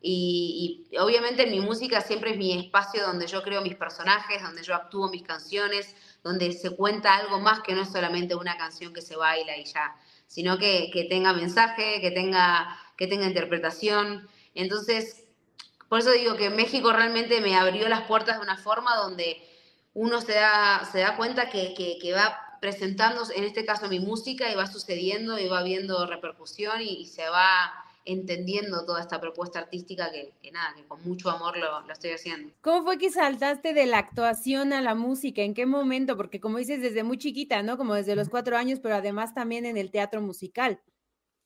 [0.04, 4.74] Y obviamente mi música siempre es mi espacio donde yo creo mis personajes, donde yo
[4.74, 9.02] actúo mis canciones, donde se cuenta algo más que no es solamente una canción que
[9.02, 14.28] se baila y ya, sino que, que tenga mensaje, que tenga, que tenga interpretación.
[14.54, 15.24] Entonces,
[15.88, 19.42] por eso digo que México realmente me abrió las puertas de una forma donde
[19.94, 24.50] uno se da, se da cuenta que, que, va presentando, en este caso mi música,
[24.50, 30.10] y va sucediendo y va viendo repercusión y se va entendiendo toda esta propuesta artística
[30.10, 32.52] que, que nada, que con mucho amor lo, lo estoy haciendo.
[32.60, 35.42] ¿Cómo fue que saltaste de la actuación a la música?
[35.42, 36.16] ¿En qué momento?
[36.16, 37.76] Porque como dices, desde muy chiquita, ¿no?
[37.76, 40.80] Como desde los cuatro años, pero además también en el teatro musical.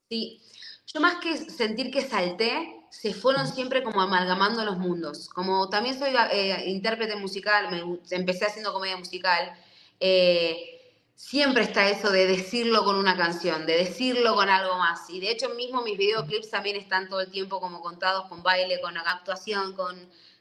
[0.09, 0.41] Sí,
[0.87, 5.29] yo más que sentir que salté, se fueron siempre como amalgamando los mundos.
[5.29, 9.53] Como también soy eh, intérprete musical, me, empecé haciendo comedia musical,
[10.01, 10.76] eh,
[11.17, 15.09] siempre está eso de decirlo con una canción, de decirlo con algo más.
[15.11, 18.81] Y de hecho mismo mis videoclips también están todo el tiempo como contados con baile,
[18.81, 19.97] con actuación, con,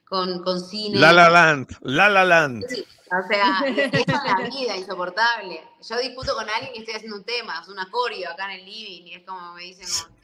[0.07, 0.99] con, con cine.
[0.99, 2.65] La La Land, La La Land.
[2.67, 5.61] Sí, o sea, es la vida, insoportable.
[5.89, 8.65] Yo discuto con alguien y estoy haciendo un tema, es una coreo acá en el
[8.65, 10.15] living, y es como me dicen, como.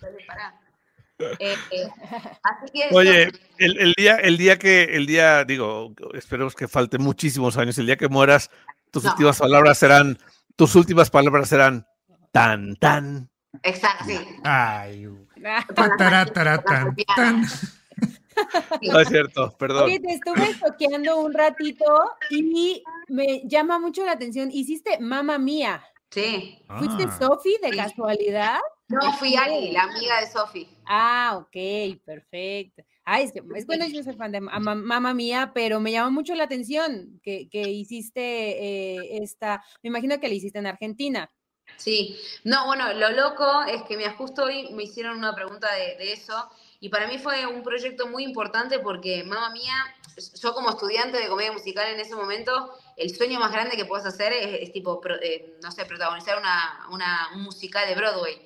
[1.39, 1.87] Eh, eh,
[2.43, 6.67] así que eso- Oye, el, el día, el día que, el día, digo, esperemos que
[6.67, 8.49] falte muchísimos años, el día que mueras,
[8.89, 9.11] tus No.
[9.11, 10.17] últimas palabras serán,
[10.55, 11.85] tus últimas palabras serán
[12.31, 13.29] tan, tan.
[13.63, 14.17] exacto, sí.
[14.43, 15.07] Ay.
[15.45, 15.65] Ah,
[15.97, 16.95] Tará, tará, tan.
[18.81, 19.83] No es cierto, perdón.
[19.85, 21.85] Oye, te estuve toqueando un ratito
[22.29, 24.49] y me llama mucho la atención.
[24.51, 25.83] Hiciste Mamma Mía.
[26.09, 26.59] Sí.
[26.77, 27.17] ¿Fuiste Ah.
[27.19, 28.59] Sofi de casualidad?
[28.89, 30.67] No, fui Ali, la amiga de Sofi.
[30.85, 32.83] Ah, ok, perfecto.
[33.03, 35.91] Ay, es que es bueno, yo soy fan de Ma- Ma- Mamma Mía, pero me
[35.91, 40.67] llama mucho la atención que, que hiciste eh, esta, me imagino que la hiciste en
[40.67, 41.29] Argentina.
[41.77, 45.97] Sí, no, bueno, lo loco es que mira, justo hoy me hicieron una pregunta de,
[45.97, 46.47] de eso
[46.79, 49.73] y para mí fue un proyecto muy importante porque, mamá mía,
[50.39, 54.05] yo como estudiante de comedia musical en ese momento, el sueño más grande que puedes
[54.05, 58.39] hacer es, es tipo, pro- eh, no sé, protagonizar una, una- un musical de Broadway.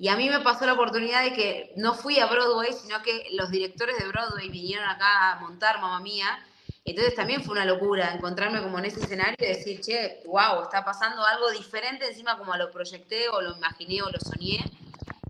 [0.00, 3.26] Y a mí me pasó la oportunidad de que no fui a Broadway, sino que
[3.32, 6.42] los directores de Broadway vinieron acá a montar Mamma Mía.
[6.86, 10.82] Entonces también fue una locura encontrarme como en ese escenario y decir, che, wow, está
[10.86, 14.64] pasando algo diferente, encima como lo proyecté o lo imaginé o lo soñé.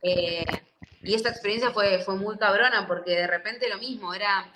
[0.02, 0.44] Eh,
[1.02, 4.52] y esta experiencia fue, fue muy cabrona porque de repente lo mismo, era,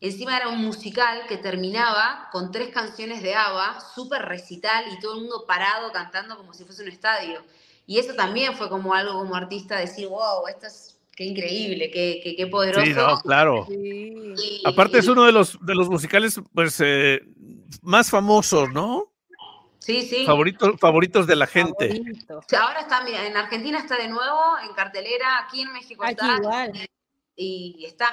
[0.00, 5.16] encima era un musical que terminaba con tres canciones de ABBA, súper recital y todo
[5.16, 7.44] el mundo parado cantando como si fuese un estadio.
[7.86, 12.20] Y eso también fue como algo como artista decir, wow, esto es, qué increíble, qué,
[12.22, 12.84] qué, qué poderoso.
[12.84, 13.66] Sí, no, claro.
[13.68, 14.34] Sí.
[14.36, 17.20] Y- Aparte es uno de los, de los musicales pues eh,
[17.82, 19.12] más famosos, ¿no?
[19.78, 20.26] Sí, sí.
[20.26, 21.88] Favoritos, favoritos de la gente.
[21.90, 22.38] Favorito.
[22.38, 26.02] O sea, Ahora está, mira, en Argentina está de nuevo, en cartelera, aquí en México
[26.02, 26.36] Aquí está.
[26.38, 26.72] igual.
[27.36, 28.08] Y, y está.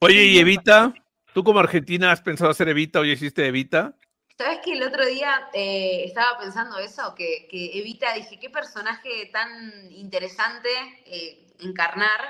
[0.00, 0.92] Oye, y Evita,
[1.32, 3.96] tú como argentina has pensado hacer Evita o ya hiciste Evita?
[4.38, 7.12] ¿Sabes que el otro día eh, estaba pensando eso?
[7.16, 10.68] Que, que Evita, dije, qué personaje tan interesante
[11.06, 12.20] eh, encarnar.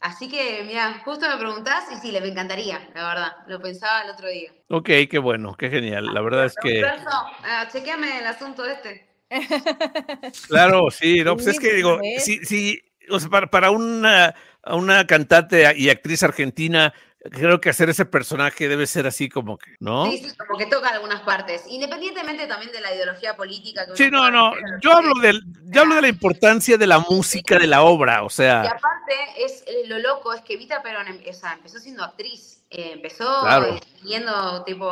[0.00, 3.32] Así que, mira, justo me preguntás y sí, le me encantaría, la verdad.
[3.46, 4.50] Lo pensaba el otro día.
[4.68, 6.12] Ok, qué bueno, qué genial.
[6.12, 9.06] La verdad es que, ah, chequeame el asunto este.
[10.48, 14.34] claro, sí, no, pues es que digo, sí, sí, o sea, para, para una,
[14.66, 16.92] una cantante y actriz argentina,
[17.30, 20.06] creo que hacer ese personaje debe ser así como que, ¿no?
[20.10, 21.62] Sí, sí, como que toca algunas partes.
[21.68, 23.86] Independientemente también de la ideología política.
[23.86, 27.58] Que Sí, no, no, yo hablo del, yo hablo de la importancia de la música
[27.58, 31.08] de la obra, o Y sea, aparte, es eh, lo loco es que Vita Perón
[31.08, 32.60] em- o sea, empezó siendo actriz.
[32.70, 33.66] eh, empezó Claro.
[33.76, 34.90] eh, teniendo tipo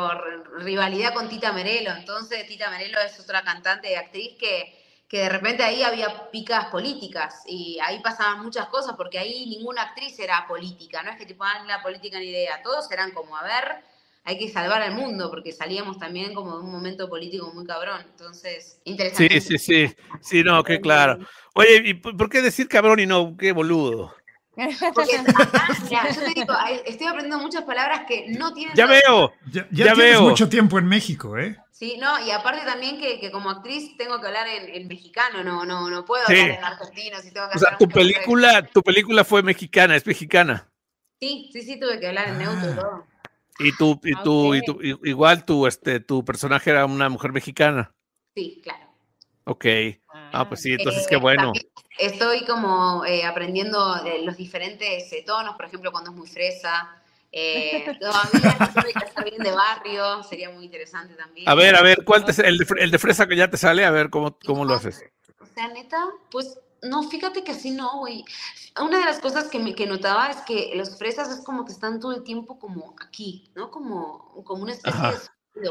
[0.59, 1.90] rivalidad con Tita Merelo.
[1.92, 4.73] Entonces, Tita Merelo es otra cantante y actriz que,
[5.12, 7.42] que de repente ahí había picas políticas.
[7.46, 11.03] Y ahí pasaban muchas cosas porque ahí ninguna actriz era política.
[11.03, 12.62] No es que tipo, ah, la política ni idea.
[12.62, 13.85] Todos eran como, a ver,
[14.25, 18.01] hay que salvar al mundo porque salíamos también como de un momento político muy cabrón.
[18.11, 19.38] Entonces, interesante.
[19.38, 21.18] sí, sí, sí, sí, no, que claro.
[21.53, 24.14] Oye, ¿y por qué decir cabrón y no qué boludo?
[24.55, 26.53] Porque acá, mira, yo te digo,
[26.85, 28.75] estoy aprendiendo muchas palabras que no tienen.
[28.77, 30.23] Ya veo, Ya, ya Ya tienes veo.
[30.23, 31.57] mucho tiempo en México, ¿eh?
[31.71, 35.43] Sí, no, y aparte también que, que como actriz tengo que hablar en, en mexicano,
[35.43, 36.38] no, no, no puedo Sí.
[36.38, 40.07] hablar en argentino si tengo que o sea, tu película, tu película fue mexicana, es
[40.07, 40.69] mexicana.
[41.19, 42.77] Sí, sí, sí, tuve que hablar en neutro y Ah.
[42.77, 43.07] todo.
[43.59, 47.93] Y tú, y tú, y tú, igual tu, este, tu personaje era una mujer mexicana.
[48.37, 48.82] Sí, claro.
[49.44, 49.66] Ok.
[50.09, 51.52] Ah, pues sí, entonces Eh, qué bueno.
[51.52, 51.66] también
[51.98, 57.02] Estoy como eh, aprendiendo eh, los diferentes eh, tonos, por ejemplo, cuando es muy fresa.
[57.31, 61.48] Eh, todavía no que bien de barrio, sería muy interesante también.
[61.48, 63.85] A ver, a ver, ¿cuál te, el, de, el de fresa que ya te sale?
[63.85, 65.02] A ver cómo, cómo lo haces.
[65.40, 65.98] O sea, neta,
[66.31, 68.24] pues no, fíjate que así no, güey.
[68.81, 71.72] Una de las cosas que, me, que notaba es que los fresas es como que
[71.72, 73.70] están todo el tiempo como aquí, ¿no?
[73.70, 75.14] Como, como una especie Ajá.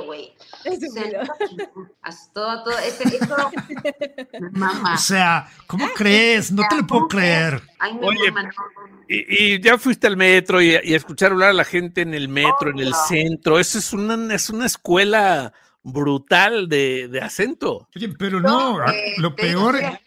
[0.06, 0.34] Güey.
[0.66, 1.24] O sea,
[1.66, 1.88] no.
[2.34, 3.36] Todo, todo, ese, eso,
[4.52, 4.94] mamá.
[4.96, 6.52] O sea, ¿cómo crees?
[6.52, 7.62] No te lo puedo creer.
[7.80, 8.50] Ay, mi Oye, mamá, no,
[8.88, 9.04] no, no.
[9.10, 12.14] Y, y ya fuiste al metro y, y a escuchar hablar a la gente en
[12.14, 13.60] el metro, en el centro.
[13.60, 15.52] Eso es una, es una escuela
[15.84, 17.90] brutal de, de acento.
[17.96, 20.00] Oye, pero no, No, a- eh, lo peor, actriz,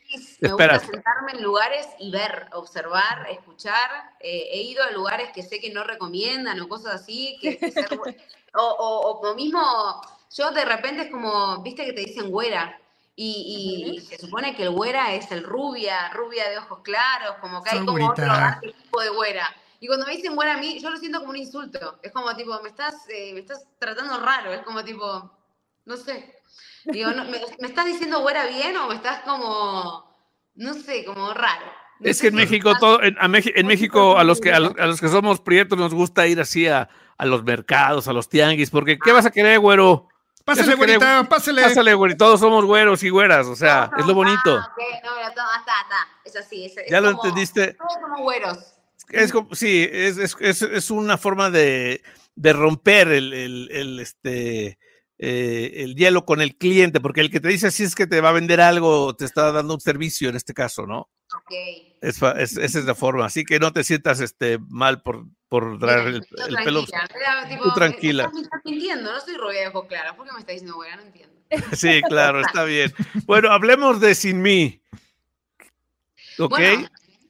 [0.44, 0.74] Me Espera.
[0.78, 3.90] gusta sentarme en lugares y ver, observar, escuchar.
[4.20, 7.36] Eh, he ido a lugares que sé que no recomiendan o cosas así.
[7.40, 8.16] Que, que ser bu-
[8.54, 10.00] o, o, mismo,
[10.36, 12.78] yo de repente es como, viste que te dicen güera.
[13.16, 17.36] Y, y- y se supone que el güera es el rubia, rubia de ojos claros,
[17.40, 19.54] como que hay Son como otro arquetipo de güera.
[19.80, 21.98] Y cuando me dicen güera a mí, yo lo siento como un insulto.
[22.02, 24.52] Es como tipo, me estás, eh, me estás tratando raro.
[24.52, 25.30] Es como tipo,
[25.84, 26.40] no sé.
[26.86, 30.13] Digo, no, ¿me, me estás diciendo güera bien o me estás como,
[30.54, 31.66] no sé, como raro?
[32.00, 34.76] No Es que en México, todo, en, a en México, a los que a los,
[34.78, 38.28] a los que somos prietos nos gusta ir así a, a los mercados, a los
[38.28, 40.08] tianguis, porque ¿qué vas a querer, güero?
[40.44, 41.62] pásale, güerita, pásale.
[41.62, 44.58] Pásale, güey, todos somos güeros y güeras, o sea, No, es lo bonito.
[44.58, 46.08] Ah, ok, no, mira, toma, está, está.
[46.24, 46.64] Es así.
[46.66, 47.74] Es, es ¿Ya lo como- entendiste?
[47.74, 48.58] Todos somos güeros.
[49.10, 52.02] Es como, sí, es, es, es, es una forma de,
[52.34, 54.78] de romper el, el, el, este,
[55.26, 58.20] eh, el hielo con el cliente, porque el que te dice así es que te
[58.20, 61.08] va a vender algo, te está dando un servicio en este caso, ¿no?
[61.34, 61.52] Ok.
[62.02, 65.78] Es, es- esa es la forma, así que no te sientas este, mal por, por
[65.78, 66.26] traer el,
[66.64, 66.84] pelo.
[66.84, 68.30] Tú tranquila.
[68.34, 69.70] Me estás mintiendo, no soy rubia de.
[69.70, 70.94] ¿Por qué me estás diciendo güey?
[70.94, 71.34] No entiendo.
[71.76, 72.92] Sí, claro, está bien.
[73.26, 74.82] Bueno, hablemos de Sin Mí.
[76.38, 76.58] ¿Ok?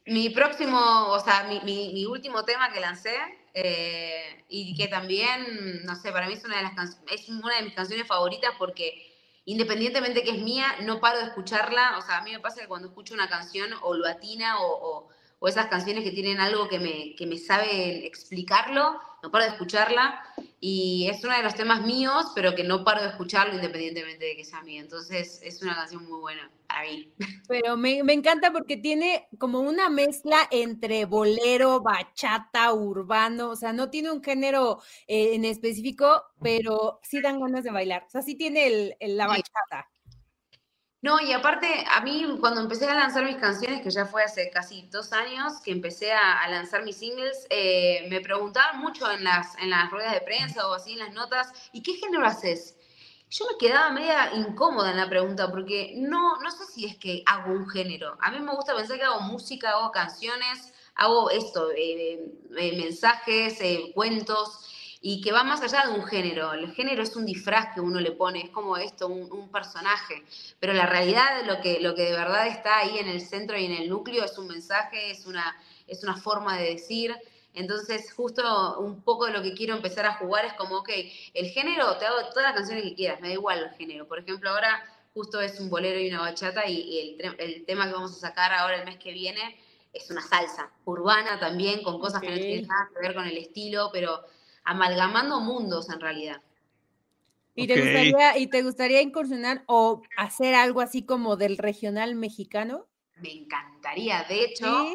[0.07, 3.15] mi próximo, o sea, mi, mi, último tema que lancé
[3.55, 7.63] eh, y que también, no sé, para mí es una de las es una de
[7.63, 9.15] mis canciones favoritas porque
[9.45, 11.97] independientemente que es mía, no paro de escucharla.
[11.97, 15.09] O sea, a mí me pasa que cuando escucho una canción o lo atina o,
[15.39, 19.51] o, esas canciones que tienen algo que me, que me sabe explicarlo, no paro de
[19.51, 20.21] escucharla.
[20.59, 24.35] Y es uno de los temas míos, pero que no paro de escucharlo independientemente de
[24.35, 24.81] que sea mío.
[24.81, 27.11] Entonces es una canción muy buena para mí.
[27.47, 33.49] Pero me, me encanta porque tiene como una mezcla entre bolero, bachata, urbano.
[33.51, 38.03] O sea, no tiene un género eh, en específico, pero sí dan ganas de bailar.
[38.07, 39.89] O sea, sí tiene el, la bachata.
[41.05, 44.49] No, y aparte, a mí cuando empecé a lanzar mis canciones, que ya fue hace
[44.49, 49.55] casi dos años que empecé a, lanzar mis singles, eh, me preguntaban mucho en las,
[49.59, 52.75] en las ruedas de prensa o así en las notas, ¿y qué género haces?
[53.29, 57.21] Yo me quedaba media incómoda en la pregunta porque no, no sé si es que
[57.27, 58.17] hago un género.
[58.19, 63.59] A mí me gusta pensar que hago música, hago canciones, hago esto, eh, eh, mensajes,
[63.93, 64.74] cuentos
[65.07, 66.53] y que va más allá de un género.
[66.53, 70.23] El género es un disfraz que uno le pone, es como esto, un, personaje,
[70.59, 73.65] pero la realidad, lo que, lo que de verdad está ahí en el centro y
[73.65, 77.15] en el núcleo es un mensaje, es una, es una forma de decir.
[77.53, 80.89] Entonces, justo un poco de lo que quiero empezar a jugar es como, ok,
[81.35, 84.07] el género, te hago todas las canciones que quieras, me da igual el género.
[84.07, 88.13] Por ejemplo, ahora justo es un bolero y una bachata y, el, tema que vamos
[88.13, 89.59] a sacar ahora el mes que viene
[89.93, 93.37] es una salsa urbana también, con cosas que no tienen nada que ver con el
[93.37, 94.25] estilo, pero
[94.65, 96.41] amalgamando mundos en realidad.
[97.57, 102.85] ¿Y te, gustaría, ¿Y te gustaría incursionar o hacer algo así como del regional mexicano?
[103.15, 104.25] Me encantaría.
[104.27, 104.87] De hecho,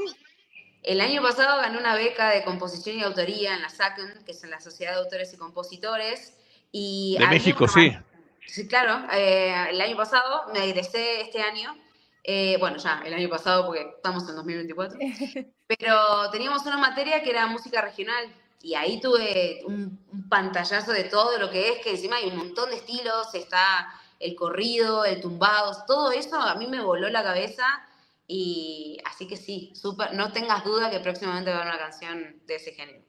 [0.82, 4.44] el año pasado gané una beca de composición y autoría en la SACM, que es
[4.44, 6.36] la Sociedad de Autores y Compositores.
[6.70, 7.96] Y de México, sí.
[8.46, 9.06] Sí, claro.
[9.14, 11.74] Eh, el año pasado me egresé este año.
[12.24, 14.98] Eh, bueno, ya, el año pasado porque estamos en 2024.
[15.66, 18.26] pero teníamos una materia que era música regional
[18.62, 22.70] y ahí tuve un, pantallazo de todo lo que es, que encima hay un montón
[22.70, 27.64] de estilos, está el corrido, el tumbado, todo eso a mí me voló la cabeza
[28.26, 32.36] y así que sí, super, no tengas duda que próximamente va a haber una canción
[32.46, 33.00] de ese género.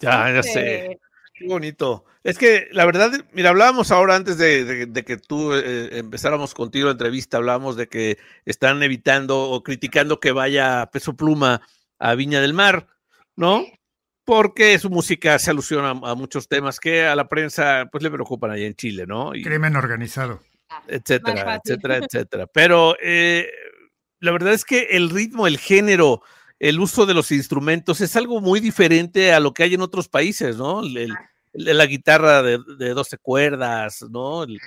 [0.00, 0.98] Ya, ya sé.
[1.34, 2.04] Qué bonito.
[2.24, 6.92] Es que la verdad, mira, hablábamos ahora antes de, que tú eh, empezáramos contigo la
[6.92, 11.62] entrevista, hablábamos de que están evitando o criticando que vaya peso pluma
[11.98, 12.88] a Viña del Mar,
[13.36, 13.64] ¿no?
[14.24, 18.50] Porque su música se alusiona a, muchos temas que a la prensa pues le preocupan
[18.50, 19.34] allá en Chile, ¿no?
[19.34, 20.40] Y, Crimen organizado.
[20.86, 22.46] Etcétera, etcétera, etcétera.
[22.46, 23.50] Pero eh,
[24.20, 26.22] la verdad es que el ritmo, el género,
[26.58, 30.08] el uso de los instrumentos es algo muy diferente a lo que hay en otros
[30.08, 30.82] países, ¿no?
[31.54, 34.44] la guitarra de, de, 12 cuerdas, ¿no?
[34.44, 34.58] el,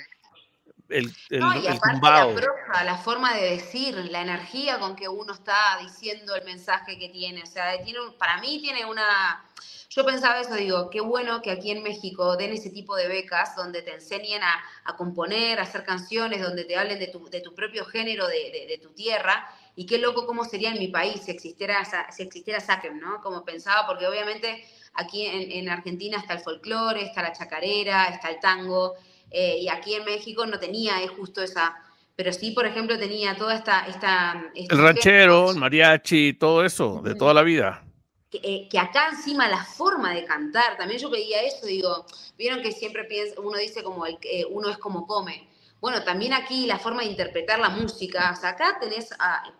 [0.87, 6.35] no, y aparte la, la forma de decir, la energía con que uno está diciendo
[6.35, 7.41] el mensaje que tiene.
[7.41, 9.43] O sea, tiene para mí tiene una...
[9.89, 13.55] Yo pensaba eso, digo, qué bueno que aquí en México den ese tipo de becas
[13.55, 17.39] donde te enseñen a, a componer, a hacer canciones, donde te hablen de tu, de
[17.39, 19.49] tu propio género, de, de, tu tierra.
[19.75, 23.21] Y qué loco cómo sería en mi país si existiera, si existiera SACEM, ¿no?
[23.21, 28.29] Como pensaba, porque obviamente aquí en, en Argentina está el folclore, está la chacarera, está
[28.29, 28.95] el tango.
[29.31, 31.75] Eh, y aquí en México no tenía es justo esa,
[32.15, 33.85] pero sí, por ejemplo, tenía toda esta...
[33.87, 37.83] esta, el ranchero, el mariachi, todo eso, de toda la vida.
[38.31, 42.05] Eh, que, acá encima la forma de cantar, también yo veía eso, digo,
[42.37, 45.47] vieron que siempre piensa, uno dice como el, eh, uno es como come.
[45.79, 49.09] Bueno, también aquí la forma de interpretar la música, o sea, acá tenés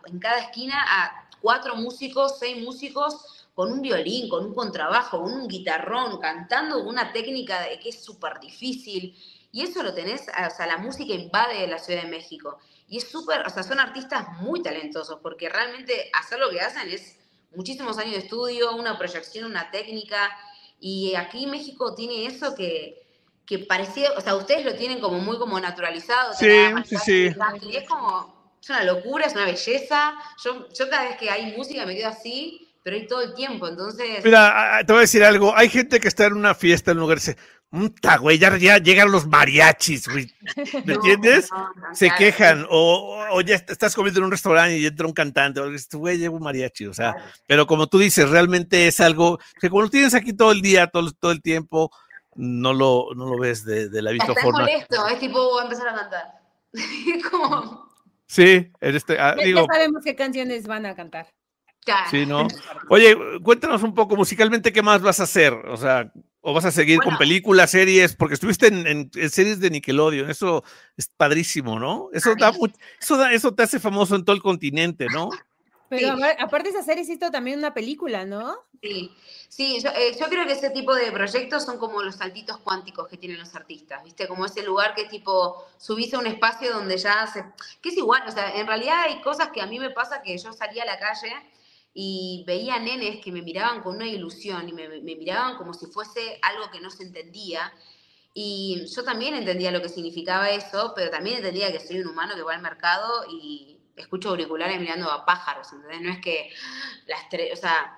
[0.06, 5.32] en cada esquina a cuatro músicos, seis músicos con un violín, con un contrabajo, con
[5.32, 9.16] un guitarrón, cantando una técnica que es súper difícil.
[9.56, 12.58] Y eso lo tenés, o sea, la música invade la Ciudad de México.
[12.88, 16.90] Y es súper, o sea, son artistas muy talentosos, porque realmente hacer lo que hacen
[16.90, 17.16] es
[17.54, 20.30] muchísimos años de estudio, una proyección, una técnica.
[20.78, 23.02] Y aquí México tiene eso que,
[23.46, 26.34] que parecía, o sea, ustedes lo tienen como muy como naturalizado.
[26.34, 26.46] Sí,
[26.84, 27.30] sí, sí.
[27.62, 30.18] Y es como, es una locura, es una belleza.
[30.44, 33.66] Yo, yo cada vez que hay música me quedo así, pero hay todo el tiempo,
[33.66, 34.24] entonces...
[34.24, 37.00] Mira, te voy a decir algo, hay gente que está en una fiesta en un
[37.00, 37.36] lugar y dice,
[38.20, 40.32] güey, ya, llegan los mariachis, güey.
[40.84, 41.48] ¿Me entiendes?
[41.92, 42.66] Se quejan.
[42.70, 45.60] O, ya estás comiendo en un restaurante y entra un cantante.
[45.60, 46.86] O este güey lleva un mariachi.
[46.86, 50.52] O sea, pero como tú dices, realmente es algo que como lo tienes aquí todo
[50.52, 51.90] el día, todo, todo el tiempo,
[52.36, 54.64] no lo, no lo ves de, la misma forma.
[54.64, 56.24] Es molesto, es tipo voy a empezar a cantar.
[57.30, 57.86] como...
[58.26, 61.32] Sí, este, ah, ya, sabemos qué canciones van a cantar.
[62.10, 62.46] Sí, ¿no?
[62.88, 66.70] Oye, cuéntanos un poco musicalmente qué más vas a hacer, o sea, o vas a
[66.70, 70.62] seguir con películas, series, porque estuviste en, series de Nickelodeon, eso
[70.96, 72.08] es padrísimo, ¿no?
[72.12, 72.52] Eso, da,
[73.00, 75.30] eso, eso te hace famoso en todo el continente, ¿no?
[75.88, 78.56] Pero aparte de esa serie hiciste también una película, ¿no?
[78.82, 79.12] Sí,
[79.48, 83.16] sí eh, yo, creo que ese tipo de proyectos son como los saltitos cuánticos que
[83.16, 84.26] tienen los artistas, ¿viste?
[84.26, 87.44] Como ese lugar que tipo subís a un espacio donde ya se...
[87.80, 90.36] que es igual, o sea, en realidad hay cosas que a mí me pasa que
[90.36, 91.32] yo salía a la calle
[91.98, 96.38] y veía nenes que me miraban con una ilusión y me, miraban como si fuese
[96.42, 97.72] algo que no se entendía.
[98.34, 102.34] Y yo también entendía lo que significaba eso, pero también entendía que soy un humano
[102.34, 106.02] que va al mercado y, escucho auriculares mirando a pájaros, ¿entendés?
[106.02, 106.50] No es que
[107.06, 107.96] las o sea,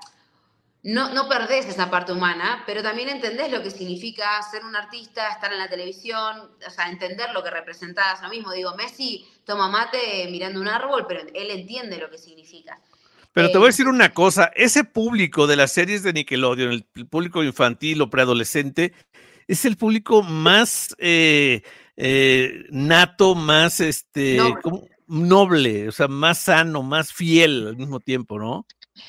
[0.85, 5.29] no, no perdés esa parte humana, pero también entendés lo que significa ser un artista,
[5.31, 8.23] estar en la televisión, o sea, entender lo que representás.
[8.23, 12.81] Lo mismo, digo, Messi toma mate mirando un árbol, pero él entiende lo que significa.
[13.39, 17.07] Pero te voy a decir una cosa, ese público de las series de Nickelodeon, el,
[17.07, 18.93] público infantil o preadolescente,
[19.47, 21.63] es el público más eh,
[21.97, 24.41] eh, nato, más este,
[25.07, 28.67] noble, o sea, más sano, más fiel al mismo tiempo, ¿no?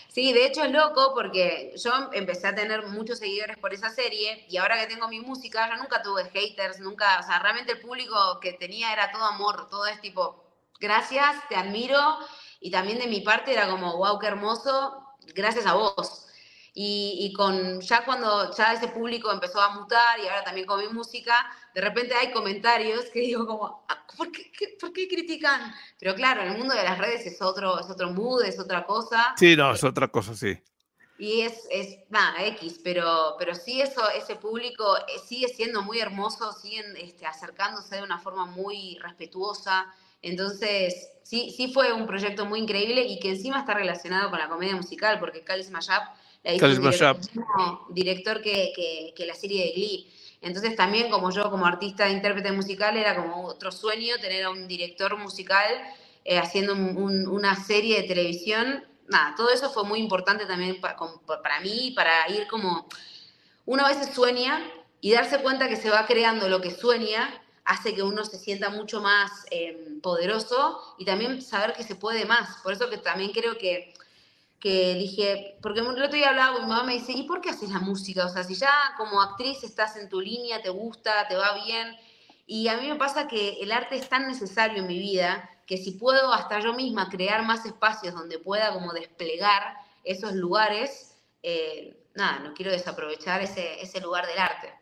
[0.09, 4.45] Sí, de hecho es loco porque yo empecé a tener muchos seguidores por esa serie
[4.47, 7.79] y ahora que tengo mi música, yo nunca tuve haters, nunca, o sea, realmente el
[7.79, 10.43] público que tenía era todo amor, todo es tipo,
[10.79, 11.99] gracias, te admiro
[12.59, 16.25] y también de mi parte era como, wow, qué hermoso, gracias a vos.
[16.81, 20.87] Y, con ya cuando ya ese público empezó a mutar y ahora también con mi
[20.87, 21.35] música,
[21.73, 25.73] de repente hay comentarios que digo como, ah, ¿por qué, ¿por qué critican?
[25.99, 28.85] Pero claro, en el mundo de las redes es otro, es otro mood, es otra
[28.85, 29.33] cosa.
[29.35, 30.57] Sí, no, es otra cosa, sí.
[31.17, 35.99] Y es, es nada, X, pero, pero sí eso, ese público eh, sigue siendo muy
[35.99, 39.93] hermoso, siguen este, acercándose de una forma muy respetuosa.
[40.21, 44.49] Entonces, sí, sí fue un proyecto muy increíble y que encima está relacionado con la
[44.49, 49.71] comedia musical, porque Calis Mayap la hizo el mismo director que, que, la serie de
[49.71, 50.11] Glee.
[50.41, 54.49] Entonces también como yo, como artista de intérprete musical, era como otro sueño tener a
[54.49, 55.67] un director musical
[56.23, 58.85] eh, haciendo una serie de televisión.
[59.07, 62.87] Nada, todo eso fue muy importante también para, para mí, para ir como...
[63.65, 64.63] Uno a veces sueña
[64.99, 67.29] y darse cuenta que se va creando lo que sueña
[67.69, 72.25] hace que uno se sienta mucho más em, poderoso y también saber que se puede
[72.25, 72.57] más.
[72.63, 73.93] Por eso que también creo que
[74.59, 77.49] que dije, porque el otro día hablaba con mi mamá, me dice, ¿y por qué
[77.49, 78.25] haces la música?
[78.25, 81.95] O sea, si ya como actriz estás en tu línea, te gusta, te va bien.
[82.45, 85.77] Y a mí me pasa que el arte es tan necesario en mi vida que
[85.77, 91.95] si puedo hasta yo misma crear más espacios donde pueda como desplegar esos lugares, eh,
[92.15, 94.73] nada, no quiero desaprovechar ese, ese lugar del arte.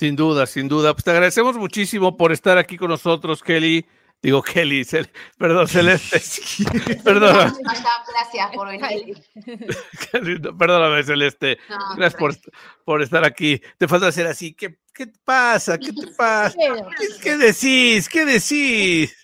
[0.00, 0.94] Sin duda, sin duda.
[0.94, 3.86] Pues te agradecemos muchísimo por estar aquí con nosotros, Kelly.
[4.22, 4.82] Digo Kelly,
[5.38, 6.22] perdón, Celeste.
[7.04, 7.52] Perdóname.
[7.62, 9.22] Gracias por venir.
[10.58, 11.58] Perdóname, Celeste.
[11.98, 12.40] Gracias
[12.86, 13.60] por, estar aquí.
[13.76, 14.54] Te falta hacer así.
[14.54, 15.76] ¿Qué, qué pasa?
[15.76, 16.56] ¿Qué te pasa?
[17.22, 18.08] ¿Qué, decís?
[18.08, 19.14] ¿Qué decís?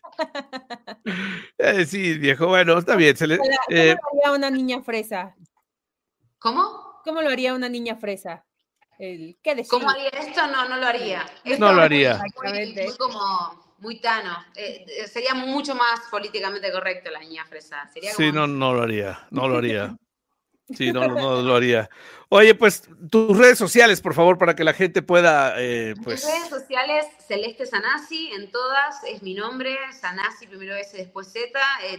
[1.57, 2.49] ¿Qué decís, viejo?
[2.49, 3.16] Bueno, está bien.
[3.16, 3.33] ¿Cómo
[3.70, 5.35] eh, lo haría una niña fresa?
[6.39, 7.01] ¿Cómo?
[7.03, 8.45] ¿Cómo lo haría una niña fresa?
[8.99, 9.68] ¿Qué decís?
[9.68, 10.47] ¿Cómo haría esto?
[10.47, 11.26] No, no lo haría.
[11.59, 12.20] no lo haría.
[12.42, 14.44] muy como muy tano.
[14.55, 17.88] Eh, eh, sería mucho más políticamente correcto la niña fresa.
[17.92, 19.97] Sería Sí, no, no lo haría, no lo haría.
[20.76, 21.88] Sí, no, no, lo haría.
[22.28, 25.55] Oye, pues tus redes sociales, por favor, para que la gente pueda.
[25.59, 26.24] Eh, pues...
[26.24, 31.57] Mis redes sociales, Celeste Sanasi, en todas es mi nombre, Sanasi, primero S, después Z.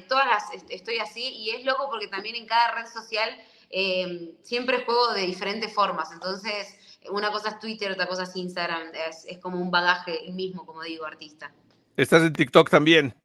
[0.09, 3.29] todas las estoy así y es loco porque también en cada red social
[3.69, 6.11] siempre juego de diferentes formas.
[6.11, 6.75] Entonces,
[7.09, 8.89] una cosa es Twitter, otra cosa es Instagram.
[9.09, 11.51] Es, es como un bagaje el mismo, como digo, artista.
[11.95, 13.15] ¿Estás en TikTok también?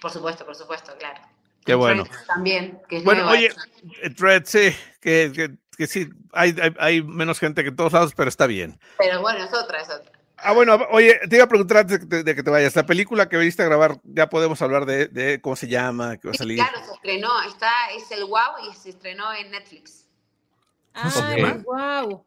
[0.00, 1.20] Por supuesto, por supuesto, claro.
[1.64, 2.04] Qué bueno.
[2.26, 2.80] también.
[2.88, 3.50] Que bueno, oye,
[4.16, 8.46] Thread, sí, que, que, sí, hay, hay, menos gente que en todos lados, pero está
[8.46, 8.80] bien.
[8.96, 10.17] Pero bueno, es otra, es otra.
[10.48, 12.74] Ah, bueno, oye, te iba a preguntar antes de, que te vayas.
[12.74, 16.26] La película que viniste a grabar, ya podemos hablar de, de cómo se llama, qué
[16.26, 16.56] va a salir.
[16.56, 20.06] claro, se estrenó, está, es el wow y se estrenó en Netflix.
[20.94, 22.24] Ah, wow.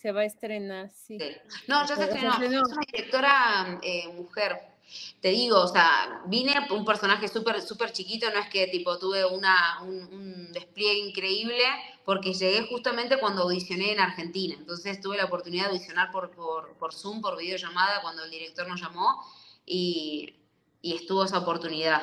[0.00, 1.18] Se va a estrenar, sí.
[1.68, 2.32] No, ya se estrenó.
[2.32, 4.58] Es una directora eh, mujer
[5.20, 9.24] te digo, o sea, vine un personaje súper, súper chiquito, no es que tipo tuve
[9.24, 11.64] una, un, despliegue increíble,
[12.10, 14.56] porque llegué justamente cuando audicioné en Argentina.
[14.58, 18.66] Entonces tuve la oportunidad de audicionar por, por, por Zoom, por videollamada, cuando el director
[18.66, 19.24] nos llamó,
[19.64, 20.34] y,
[20.82, 22.02] y estuvo esa oportunidad.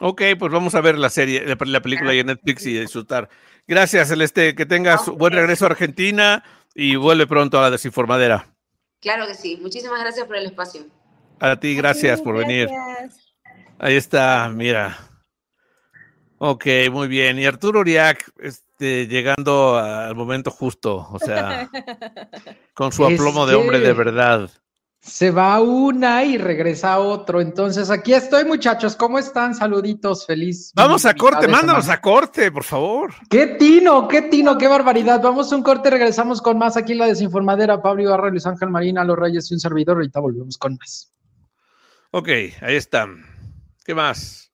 [0.00, 3.28] Ok, pues vamos a ver la serie, la, película ahí en Netflix y disfrutar.
[3.66, 6.44] Gracias, Celeste, que tengas buen regreso a Argentina
[6.76, 8.54] y vuelve pronto a la desinformadera.
[9.00, 10.82] Claro que sí, muchísimas gracias por el espacio.
[11.40, 12.68] A ti, gracias por venir.
[13.80, 15.07] Ahí está, mira.
[16.38, 17.38] Ok, muy bien.
[17.38, 21.68] Y Arturo Uriac, este, llegando al momento justo, o sea,
[22.74, 24.50] con su aplomo de hombre de verdad.
[25.00, 27.40] Se va una y regresa otro.
[27.40, 28.94] Entonces, aquí estoy, muchachos.
[28.94, 29.54] ¿Cómo están?
[29.54, 30.72] Saluditos, feliz.
[30.74, 33.14] Vamos a corte, mándanos a corte, por favor.
[33.30, 35.22] ¡Qué tino, qué tino, qué barbaridad!
[35.22, 37.80] Vamos a un corte, regresamos con más aquí en la desinformadera.
[37.80, 39.96] Pablo Ibarra, Luis Ángel Marina, Los Reyes y un servidor.
[39.96, 41.10] Ahorita volvemos con más.
[42.10, 42.28] Ok,
[42.60, 43.24] ahí están.
[43.84, 44.47] ¿Qué más,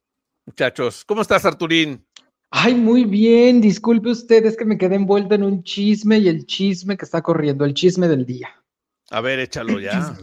[0.47, 1.05] muchachos?
[1.05, 2.05] ¿Cómo estás, Arturín?
[2.51, 3.61] Ay, muy bien.
[3.61, 7.23] Disculpe usted, es que me quedé envuelto en un chisme y el chisme que está
[7.23, 8.49] corriendo, el chisme del día.
[9.11, 10.17] A ver, échalo ya.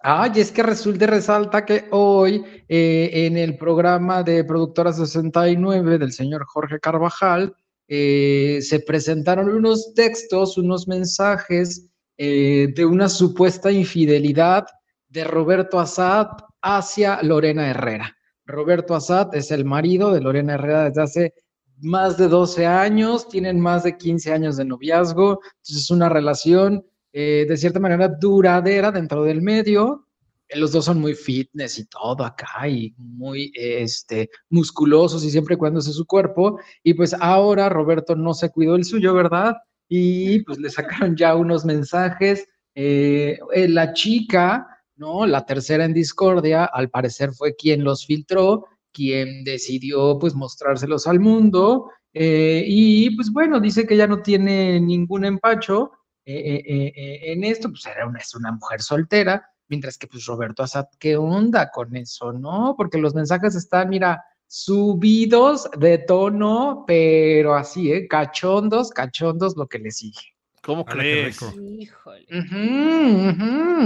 [0.00, 5.98] Ay, es que resulta y resalta que hoy eh, en el programa de Productora 69
[5.98, 7.56] del señor Jorge Carvajal
[7.88, 11.88] eh, se presentaron unos textos, unos mensajes
[12.18, 14.66] eh, de una supuesta infidelidad
[15.08, 16.28] de Roberto Assad
[16.60, 18.14] hacia Lorena Herrera.
[18.46, 21.34] Roberto Assad es el marido de Lorena Herrera desde hace
[21.80, 26.84] más de 12 años, tienen más de 15 años de noviazgo, entonces es una relación
[27.12, 30.08] eh, de cierta manera duradera dentro del medio.
[30.48, 35.56] Eh, los dos son muy fitness y todo acá y muy este, musculosos y siempre
[35.56, 36.58] cuidándose su cuerpo.
[36.82, 39.56] Y pues ahora Roberto no se cuidó el suyo, ¿verdad?
[39.88, 42.48] Y pues le sacaron ya unos mensajes.
[42.74, 43.38] Eh,
[43.68, 44.66] la chica,
[44.96, 45.26] ¿no?
[45.26, 51.20] La tercera en discordia, al parecer fue quien los filtró, quien decidió pues mostrárselos al
[51.20, 51.90] mundo.
[52.12, 55.92] y pues bueno, dice que ya no tiene ningún empacho,
[56.26, 60.24] eh, eh, eh, en esto, pues era una, es una mujer soltera, mientras que pues
[60.24, 62.74] Roberto Assad, ¿qué onda con eso, no?
[62.78, 68.08] Porque los mensajes están, mira, subidos de tono, pero así, ¿eh?
[68.08, 70.33] Cachondos, cachondos lo que le sigue.
[70.64, 71.38] ¿Cómo crees?
[71.78, 72.26] Híjole.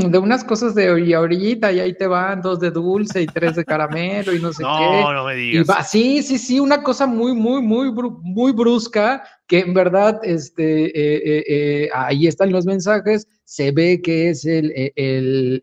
[0.09, 3.65] De unas cosas de ahorita y ahí te van dos de dulce y tres de
[3.65, 5.01] caramelo y no sé qué.
[5.03, 5.91] No, no me digas.
[5.91, 7.91] sí, sí, sí, una cosa muy, muy, muy,
[8.23, 13.27] muy brusca que en verdad, este, eh, eh, eh, ahí están los mensajes.
[13.43, 15.61] Se ve que es el, el,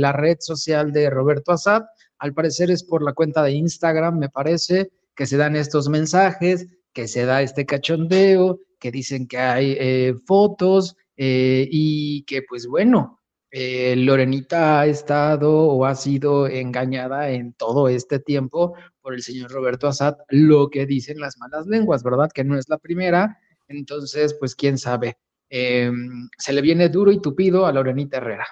[0.00, 1.84] la red social de Roberto Assad.
[2.18, 6.66] Al parecer es por la cuenta de Instagram, me parece, que se dan estos mensajes,
[6.92, 12.66] que se da este cachondeo que dicen que hay eh, fotos eh, y que pues
[12.66, 13.18] bueno,
[13.50, 19.50] eh, Lorenita ha estado o ha sido engañada en todo este tiempo por el señor
[19.50, 22.30] Roberto Assad, lo que dicen las malas lenguas, ¿verdad?
[22.32, 25.16] Que no es la primera, entonces pues quién sabe.
[25.48, 28.46] Em, se le viene duro y tupido a Lorenita Herrera.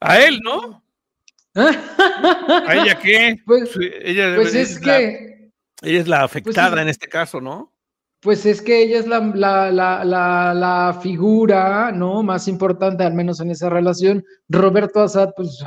[0.00, 0.82] A él, ¿no?
[1.54, 3.36] ¿A ella qué?
[3.44, 5.52] Pues, ella, pues es, que...
[5.82, 7.71] ella es la pues afectada en este caso, ¿no?
[8.22, 9.20] Pues es que ella es la,
[9.74, 12.22] la, figura, ¿no?
[12.22, 14.24] Más importante, al menos en esa relación.
[14.48, 15.60] Roberto Assad, pues,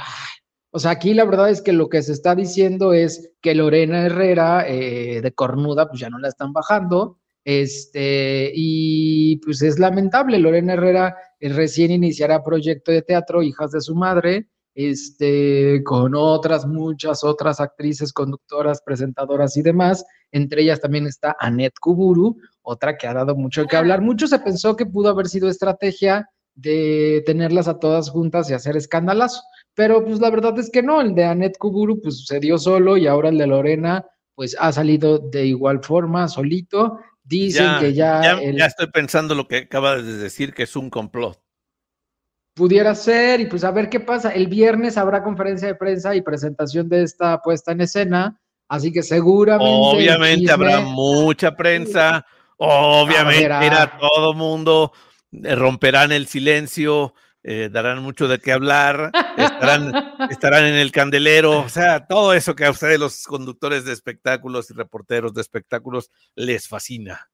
[0.71, 4.05] o sea, aquí la verdad es que lo que se está diciendo es que Lorena
[4.05, 7.19] Herrera, eh, de cornuda, pues ya no la están bajando.
[7.43, 13.81] Este, y pues es lamentable, Lorena Herrera eh, recién iniciará proyecto de teatro, hijas de
[13.81, 20.05] su madre, este, con otras, muchas otras actrices, conductoras, presentadoras y demás.
[20.31, 24.01] Entre ellas también está Annette Kuburu, otra que ha dado mucho que hablar.
[24.01, 28.77] Mucho se pensó que pudo haber sido estrategia de tenerlas a todas juntas y hacer
[28.77, 29.41] escándalos,
[29.73, 32.97] pero pues la verdad es que no, el de Annette Kuburu pues se dio solo
[32.97, 34.05] y ahora el de Lorena
[34.35, 36.99] pues ha salido de igual forma, solito.
[37.23, 38.21] Dicen que ya...
[38.21, 41.39] Ya, estoy pensando lo que acaba de decir, que es un complot.
[42.55, 44.29] Pudiera ser, y pues a ver qué pasa.
[44.29, 48.39] El viernes habrá conferencia de prensa y presentación de esta puesta en escena,
[48.69, 49.69] así que seguramente.
[49.69, 52.25] Obviamente habrá mucha prensa,
[52.55, 54.93] obviamente irá todo mundo,
[55.33, 57.13] eh, romperán el silencio,
[57.47, 59.93] eh, darán mucho de qué hablar, estarán,
[60.31, 64.71] estarán en el candelero, o sea, todo eso que a ustedes los conductores de espectáculos
[64.71, 67.29] y reporteros de espectáculos les fascina.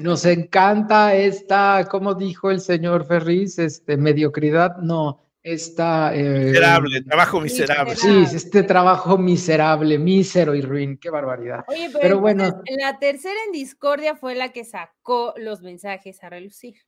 [0.00, 6.12] Nos encanta esta, como dijo el señor Ferris, este, mediocridad, no, esta...
[6.16, 7.94] Eh, miserable, trabajo miserable.
[7.94, 11.64] Sí, este trabajo miserable, mísero y ruin, qué barbaridad.
[11.68, 12.60] Oye, pero bueno.
[12.76, 16.87] La tercera en discordia fue la que sacó los mensajes a relucir.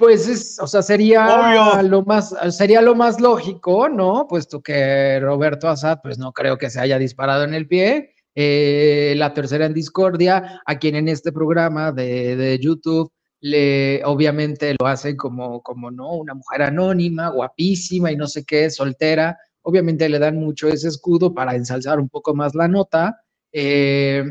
[0.00, 4.26] Pues es, o sea, sería lo más, sería lo más lógico, ¿no?
[4.26, 8.14] Puesto que Roberto Assad, pues no creo que se haya disparado en el pie.
[8.34, 14.86] Eh, la tercera en discordia, a quien en este programa de, YouTube le obviamente lo
[14.86, 19.36] hacen como, como no, una mujer anónima, guapísima y no sé qué, soltera.
[19.60, 23.20] Obviamente le dan mucho ese escudo para ensalzar un poco más la nota.
[23.52, 24.24] Eh,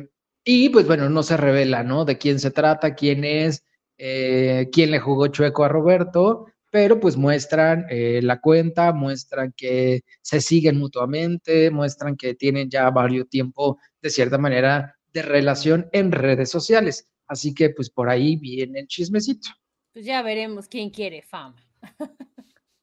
[0.43, 2.05] y pues bueno, no se revela, ¿no?
[2.05, 3.63] De quién se trata, quién es,
[3.99, 10.01] eh, quién le jugó chueco a Roberto, pero pues muestran eh, la cuenta, muestran que
[10.21, 16.11] se siguen mutuamente, muestran que tienen ya varios tiempo de cierta manera de relación en
[16.11, 17.07] redes sociales.
[17.27, 19.49] Así que pues por ahí viene el chismecito.
[19.93, 21.55] Pues ya veremos quién quiere fama.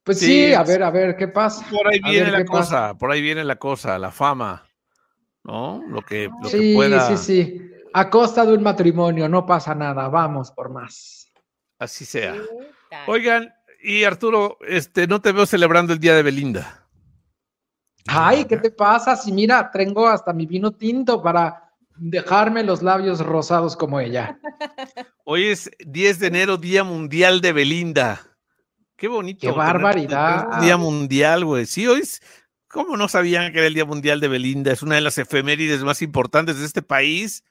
[0.05, 1.67] Pues sí, Sí, a ver, a ver qué pasa.
[1.69, 2.47] Por ahí A viene la pasa.
[2.47, 4.65] cosa, por ahí viene la cosa, la fama,
[5.43, 5.83] ¿no?
[5.89, 7.61] Lo que, lo que Sí, pueda, sí, sí.
[7.99, 11.33] A costa de un matrimonio, no pasa nada, vamos por más.
[11.79, 12.35] así sea.
[13.07, 16.87] Oigan, y Arturo, este, no te veo celebrando el día de Belinda.
[18.07, 19.17] Ay, ¿qué te pasa?
[19.17, 24.39] Si mira, tengo hasta mi vino tinto para dejarme los labios rosados como ella.
[25.25, 28.21] Hoy es 10 de enero, Día Mundial de Belinda.
[28.99, 29.41] Qué bonito.
[29.41, 30.61] ¡Qué barbaridad!
[30.61, 31.65] Día Mundial, güey.
[31.65, 32.21] Sí, hoy es.
[32.69, 34.71] ¿Cómo no sabían que era el Día Mundial de Belinda?
[34.71, 37.43] Es una de las efemérides más importantes de este país.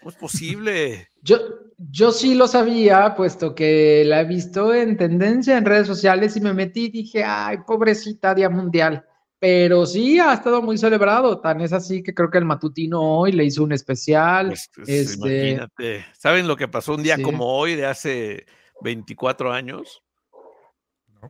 [0.00, 1.08] ¿Cómo es posible?
[1.22, 1.38] Yo,
[1.76, 6.40] yo sí lo sabía, puesto que la he visto en tendencia en redes sociales y
[6.40, 9.04] me metí y dije, ay, pobrecita Día Mundial.
[9.40, 11.40] Pero sí, ha estado muy celebrado.
[11.40, 14.48] Tan es así que creo que el matutino hoy le hizo un especial.
[14.48, 16.06] Pues, pues, este, Imagínate.
[16.18, 17.22] ¿Saben lo que pasó un día Sí.
[17.22, 18.46] como hoy, de hace
[18.82, 20.02] 24 años?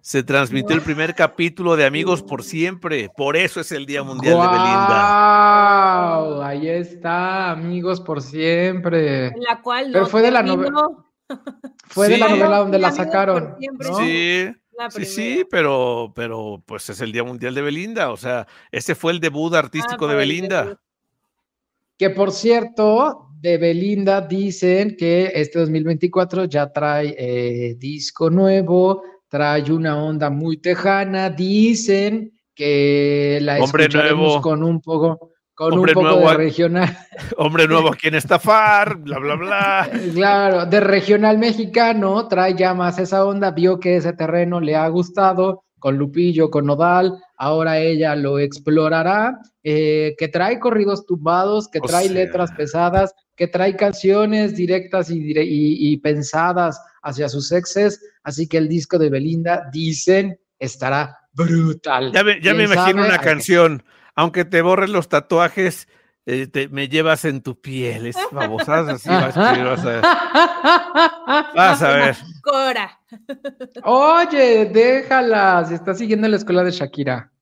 [0.00, 3.10] Se transmitió el primer capítulo de Amigos por Siempre.
[3.16, 6.18] Por eso es el Día Mundial de Belinda.
[6.18, 6.42] ¡Guau!
[6.42, 9.28] Ahí está, amigos por siempre.
[9.28, 11.06] En la cual Pero fue de la terminó
[11.88, 13.56] Fue de la novela donde la sacaron.
[13.98, 14.48] Sí,
[14.90, 18.10] sí, sí, pero, pero pues es el Día Mundial de Belinda.
[18.10, 20.80] O sea, ese fue el debut artístico Ah, de Belinda.
[21.98, 29.70] Que por cierto, de Belinda dicen que este 2024 ya trae eh, disco nuevo, trae
[29.70, 34.40] una onda muy tejana, dicen que la Hombre escucharemos nuevo.
[34.40, 36.98] con un poco, con Hombre un poco nuevo de regional,
[37.36, 39.90] Hombre nuevo a quien estafar, bla, bla, bla.
[40.14, 44.88] claro, de regional mexicano, trae ya más esa onda, vio que ese terreno le ha
[44.88, 51.78] gustado con Lupillo, con Nodal, ahora ella lo explorará, eh, que trae corridos tumbados, que
[51.80, 52.12] O trae sea.
[52.14, 58.48] letras pesadas, que trae canciones directas y, dire- y- y pensadas hacia sus exes, así
[58.48, 62.12] que el disco de Belinda, dicen, estará brutal.
[62.12, 63.84] Ya me, ya me ¿Quién imagino una canción.
[64.16, 65.86] Aunque te borren los tatuajes,
[66.30, 68.06] eh, te- me llevas en tu piel.
[68.06, 69.08] Es babosas así.
[69.08, 70.02] vas vas a ver.
[71.54, 72.16] Vas a ver.
[72.42, 73.00] Cora.
[73.84, 77.32] Oye, déjala, se está siguiendo la escuela de Shakira.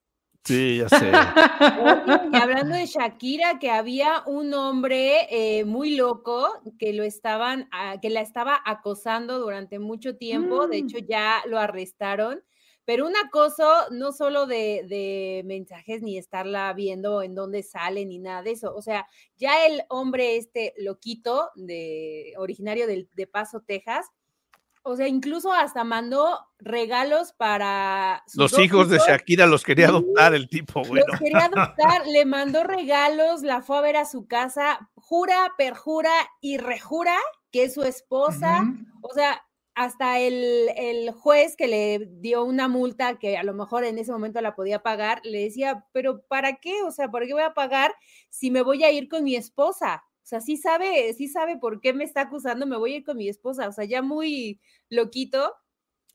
[0.44, 1.10] Sí, ya sé.
[1.10, 7.68] Oye, y hablando de Shakira, que había un hombre eh, muy loco que lo estaban,
[7.72, 10.68] ah, que la estaba acosando durante mucho tiempo.
[10.68, 10.86] De Mm.
[10.86, 12.42] hecho, ya lo arrestaron.
[12.86, 18.18] Pero un acoso no solo de, de mensajes ni estarla viendo en dónde sale ni
[18.18, 18.74] nada de eso.
[18.74, 19.06] O sea,
[19.36, 24.06] ya el hombre este loquito de originario del- de Paso, Texas.
[24.88, 30.48] O sea, incluso hasta mandó regalos para Los hijos de Shakira los quería adoptar el
[30.48, 31.04] tipo, bueno.
[31.08, 36.12] los quería adoptar, le mandó regalos, la fue a ver a su casa, jura, perjura
[36.40, 37.16] y rejura
[37.50, 38.62] que es su esposa.
[39.02, 39.42] O sea,
[39.76, 44.10] hasta el, el juez que le dio una multa que a lo mejor en ese
[44.10, 46.82] momento la podía pagar, le decía, pero ¿para qué?
[46.82, 47.94] O sea, ¿por qué voy a pagar
[48.30, 50.02] si me voy a ir con mi esposa?
[50.22, 53.04] O sea, sí sabe, sí sabe por qué me está acusando, me voy a ir
[53.04, 53.68] con mi esposa.
[53.68, 55.54] O sea, ya muy loquito.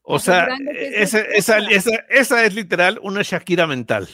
[0.02, 4.10] O sea, su esa, esa, esa, esa es literal una Shakira mental.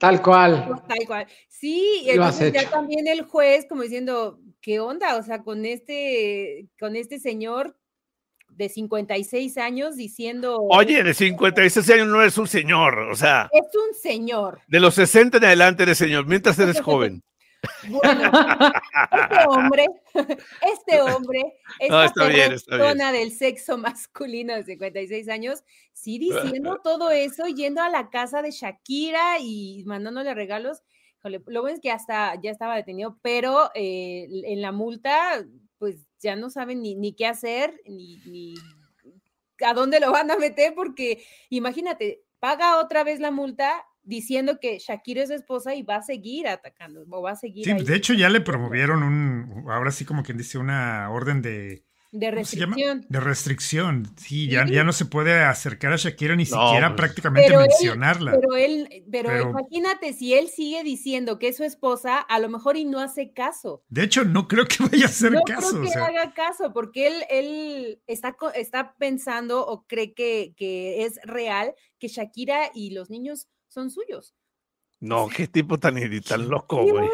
[0.00, 0.82] Tal cual.
[0.88, 1.26] Tal cual.
[1.48, 5.16] Sí, y entonces ya también el juez como diciendo, ¿qué onda?
[5.16, 7.76] O sea, con este, con este señor
[8.48, 12.98] de 56 años diciendo, Oye, de 56 años no eres un señor.
[13.10, 14.60] O sea, es un señor.
[14.66, 17.22] de los 60 en adelante eres señor, mientras eres joven.
[17.88, 18.32] Bueno,
[19.10, 21.42] este hombre, este hombre,
[21.78, 22.88] esta No, está bien, está bien.
[22.88, 28.40] persona del sexo masculino de 56 años, sí diciendo todo eso, yendo a la casa
[28.40, 30.82] de Shakira y mandándole regalos.
[31.24, 35.44] Lo bueno es que hasta ya estaba detenido, pero eh, en la multa,
[35.78, 38.54] pues ya no saben ni, ni qué hacer, ni, ni
[39.64, 44.78] a dónde lo van a meter, porque imagínate, paga otra vez la multa diciendo que
[44.78, 47.84] Shakira es su esposa y va a seguir atacando, o va a seguir Sí, ahí
[47.84, 52.30] de hecho ya le promovieron un, ahora sí como quien dice, una orden de, de
[52.32, 53.06] restricción.
[53.08, 54.06] De restricción.
[54.16, 54.74] Sí, ya, Sí.
[54.74, 56.96] ya no se puede acercar a Shakira ni No, siquiera pues.
[56.96, 58.32] prácticamente Pero él- mencionarla.
[58.32, 62.48] Pero él, pero, Pero- imagínate si él sigue diciendo que es su esposa, a lo
[62.48, 63.84] mejor y no hace caso.
[63.88, 65.68] De hecho, no creo que vaya a hacer no caso.
[65.70, 70.52] creo o que sea, haga caso, porque él, él está, está pensando o cree que,
[70.56, 74.34] que es real que Shakira y los niños son suyos.
[74.98, 77.08] No, qué tipo tan, tan loco, ¿Qué güey.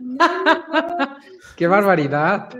[0.00, 1.16] No, no,
[1.56, 2.50] Qué barbaridad.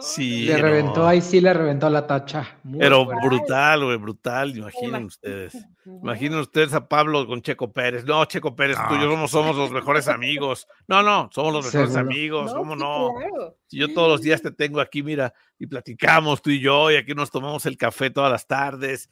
[0.00, 0.62] Sí, Le no.
[0.62, 2.58] reventó, ahí sí le reventó la tacha.
[2.62, 4.56] Muy Pero brutal, güey, brutal.
[4.56, 5.56] Imaginen ustedes.
[5.84, 8.04] Imaginen ustedes a Pablo con Checo Pérez.
[8.04, 9.12] No, Checo Pérez, tú y yo No.
[9.12, 10.66] somos, somos los mejores amigos.
[10.86, 12.10] No, no, somos los mejores Seguro.
[12.10, 12.54] amigos.
[12.54, 13.14] ¿Cómo sí, no?
[13.18, 13.56] claro.
[13.70, 17.14] Yo todos los días te tengo aquí, mira, y platicamos tú y yo, y aquí
[17.14, 19.08] nos tomamos el café todas las tardes.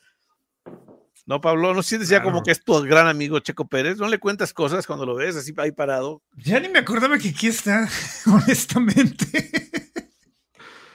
[1.26, 2.44] No, Pablo, ¿no sientes ya como Claro.
[2.44, 3.98] que es tu gran amigo Checo Pérez?
[3.98, 6.22] ¿No le cuentas cosas cuando lo ves así ahí parado?
[6.36, 7.86] Ya ni me acordaba que aquí está,
[8.26, 9.26] honestamente.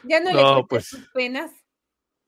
[0.03, 0.89] Ya no, No, le pues.
[0.89, 1.51] tus penas.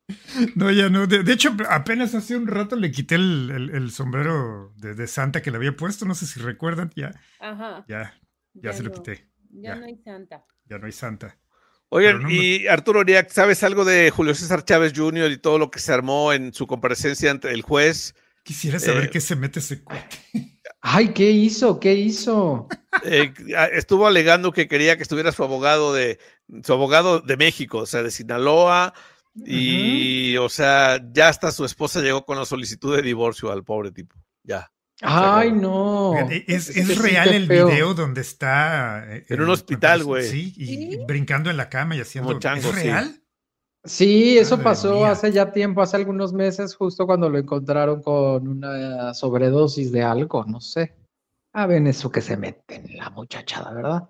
[0.56, 1.08] No, ya no.
[1.08, 5.08] De, de hecho, apenas hace un rato le quité el, el- el sombrero de, de
[5.08, 6.06] Santa que le había puesto.
[6.06, 6.92] No sé si recuerdan.
[6.96, 7.86] Ya, Ajá.
[7.88, 8.14] ya,
[8.54, 9.28] ya, se lo no, quité.
[9.50, 9.76] Ya, ya.
[9.78, 10.46] no hay santa.
[10.66, 11.38] Ya no hay Santa.
[11.90, 15.32] Oigan, me- y Arturo Uriac, ¿sabes algo de Julio César Chávez Jr.
[15.32, 18.14] y todo lo que se armó en su comparecencia ante el juez?
[18.44, 20.18] Quisiera saber Eh, qué se mete ese cuate.
[20.82, 21.80] Ay, ¿qué hizo?
[21.80, 22.68] ¿Qué hizo?
[23.04, 26.20] Eh, a- estuvo alegando que quería que estuviera su abogado de
[26.64, 28.94] su abogado de México, o sea, de Sinaloa,
[29.36, 33.92] y o sea, ya hasta su esposa llegó con la solicitud de divorcio al pobre
[33.92, 34.16] tipo.
[34.44, 34.72] Ya.
[35.02, 36.14] Ay, no.
[36.48, 37.68] Es, es real el feo.
[37.68, 39.04] video donde está.
[39.14, 40.24] eh, En un eh, hospital, me güey.
[40.30, 41.00] Sí, y ¿Sí?
[41.06, 42.40] brincando en la cama y haciendo.
[42.40, 42.84] Chango, ¿Es sí.
[42.84, 43.22] real?
[43.84, 45.12] Sí, eso pasó mía.
[45.12, 50.44] hace ya tiempo, hace algunos meses, justo cuando lo encontraron con una sobredosis de algo,
[50.46, 50.96] no sé.
[51.54, 54.10] Ah, ven eso que se mete en la muchachada, ¿verdad?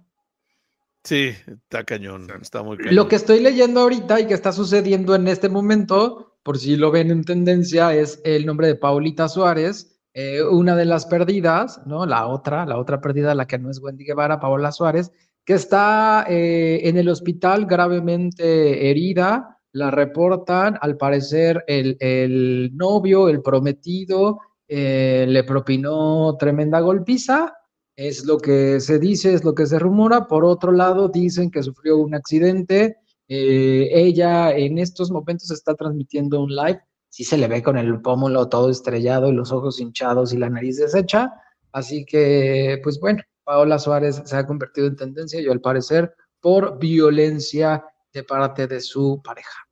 [1.05, 2.95] Sí, está cañón, está muy cañón.
[2.95, 6.89] Lo que estoy leyendo ahorita y que está sucediendo en este momento, por si lo
[6.89, 12.07] ven en tendencia, es el nombre de Paulita Suárez, eh, una de las perdidas, ¿no?
[12.07, 15.11] La otra, la otra perdida, la que no es Wendy Guevara, Paola Suárez,
[15.45, 23.29] que está eh, en el hospital gravemente herida, la reportan, al parecer el, el novio,
[23.29, 27.53] el prometido, eh, le propinó tremenda golpiza,
[27.95, 30.27] es lo que se dice, es lo que se rumora.
[30.27, 32.97] Por otro lado, dicen que sufrió un accidente.
[33.27, 36.81] Eh, ella en estos momentos está transmitiendo un live.
[37.09, 40.49] Sí se le ve con el pómulo todo estrellado y los ojos hinchados y la
[40.49, 41.33] nariz deshecha.
[41.71, 46.77] Así que, pues bueno, Paola Suárez se ha convertido en tendencia y al parecer por
[46.77, 49.64] violencia de parte de su pareja.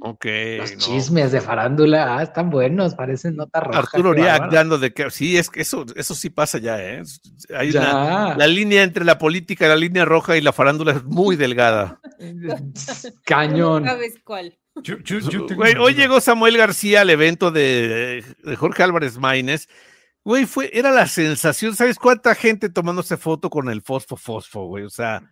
[0.00, 0.26] Ok.
[0.58, 0.78] Los no.
[0.78, 3.78] chismes de farándula ah, están buenos, parecen nota roja.
[3.78, 7.02] Arturo Uriac dando de que sí, es que eso, eso sí pasa ya, ¿eh?
[7.56, 7.80] Hay Ya.
[7.80, 12.00] una, la línea entre la política, la línea roja y la farándula es muy delgada.
[13.24, 13.84] Cañón.
[13.84, 14.56] No sabes cuál.
[14.82, 19.18] Yo, yo- yo tengo Güey, hoy llegó Samuel García al evento de, de Jorge Álvarez
[19.18, 19.68] Maínez.
[20.24, 21.74] Güey, fue, era la sensación.
[21.74, 24.84] ¿Sabes cuánta gente tomándose foto con el fosfo fosfo, güey?
[24.84, 25.22] O sea,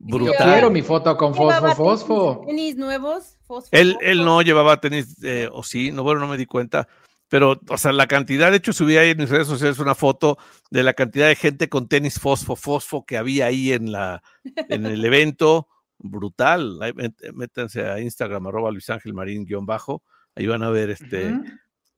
[0.00, 0.52] Yo brutal.
[0.52, 2.44] quiero mi foto con fosfo, fosfo.
[2.46, 3.68] Tenis, nuevos, fosfo.
[3.72, 4.06] Él, fosfo.
[4.08, 6.86] él no llevaba tenis, eh, o sí, no, bueno, no me di cuenta.
[7.30, 10.38] Pero, o sea, la cantidad, de hecho, subí ahí en mis redes sociales una foto
[10.70, 14.22] de la cantidad de gente con tenis fosfo, fosfo que había ahí en, la,
[14.68, 15.68] en el evento.
[15.98, 16.78] Brutal.
[16.80, 20.02] Ahí mét- Métanse a Instagram, arroba Luis Ángel Marín guion bajo.
[20.36, 21.44] Ahí van a ver este, Ujú.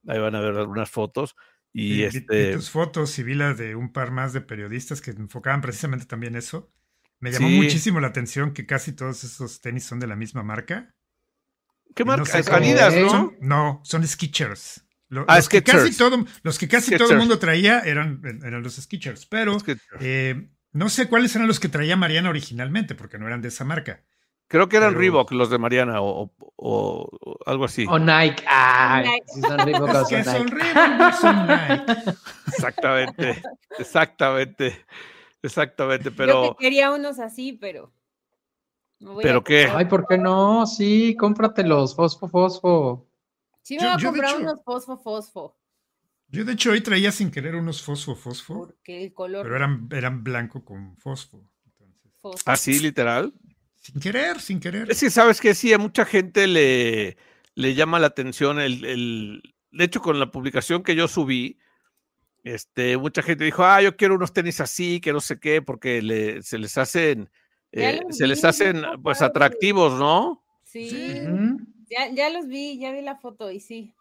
[0.09, 1.37] ahí van a ver algunas fotos.
[1.73, 5.11] Y vi este, tus fotos y vi la de un par más de periodistas que
[5.13, 6.73] enfocaban precisamente también eso.
[7.21, 7.57] Me llamó Sí.
[7.57, 10.95] muchísimo la atención que casi todos esos tenis son de la misma marca.
[11.95, 12.43] ¿qué Y no marca?
[12.43, 13.09] sé Adidas, ¿no?
[13.11, 14.87] Son- no, son Skechers.
[15.09, 18.63] Lo- Ah, los, que casi todo, los que casi todo el mundo traía eran, eran
[18.63, 19.57] los Skechers, pero
[19.99, 23.65] eh, no sé cuáles eran los que traía Mariana originalmente, porque no eran de esa
[23.65, 24.05] marca.
[24.47, 27.87] creo que eran pero- Reebok los de Mariana o, o- algo así.
[27.89, 28.45] O Nike.
[28.49, 29.25] Ay, Nike.
[29.35, 30.55] si son Reebok o Es son que son Nike.
[30.57, 31.95] Reebok, no son Nike.
[32.49, 33.43] Exactamente,
[33.79, 34.85] exactamente,
[35.43, 36.11] exactamente.
[36.11, 37.93] Yo Pero que quería unos así, pero.
[38.99, 39.67] me voy a ¿Pero qué?
[39.73, 40.67] Ay, ¿por qué no?
[40.67, 43.09] Sí, cómpratelos, fosfo, fosfo.
[43.63, 45.57] Sí, me Yo- voy a yo, comprar hecho- unos fosfo, fosfo.
[46.29, 49.43] Yo de hecho hoy traía sin querer unos fosfo fosfo, Porque el color.
[49.43, 51.43] pero eran, eran blanco con fosfo.
[51.67, 52.51] Entonces, fosfo.
[52.51, 53.33] así literal.
[53.75, 54.91] sin querer, sin querer.
[54.91, 57.17] Es que sabes que sí, a mucha gente le,
[57.55, 61.59] le llama la atención el, el- De hecho, con la publicación que yo subí,
[62.45, 66.03] este, mucha gente dijo, ah, yo quiero unos tenis así, que no sé qué, porque
[66.03, 67.31] le- se les hacen,
[67.73, 70.43] Ya eh, se les hacen pues atractivos, ¿no?
[70.65, 71.23] Sí,
[71.89, 73.95] ya, ya los vi, ya vi la foto y sí.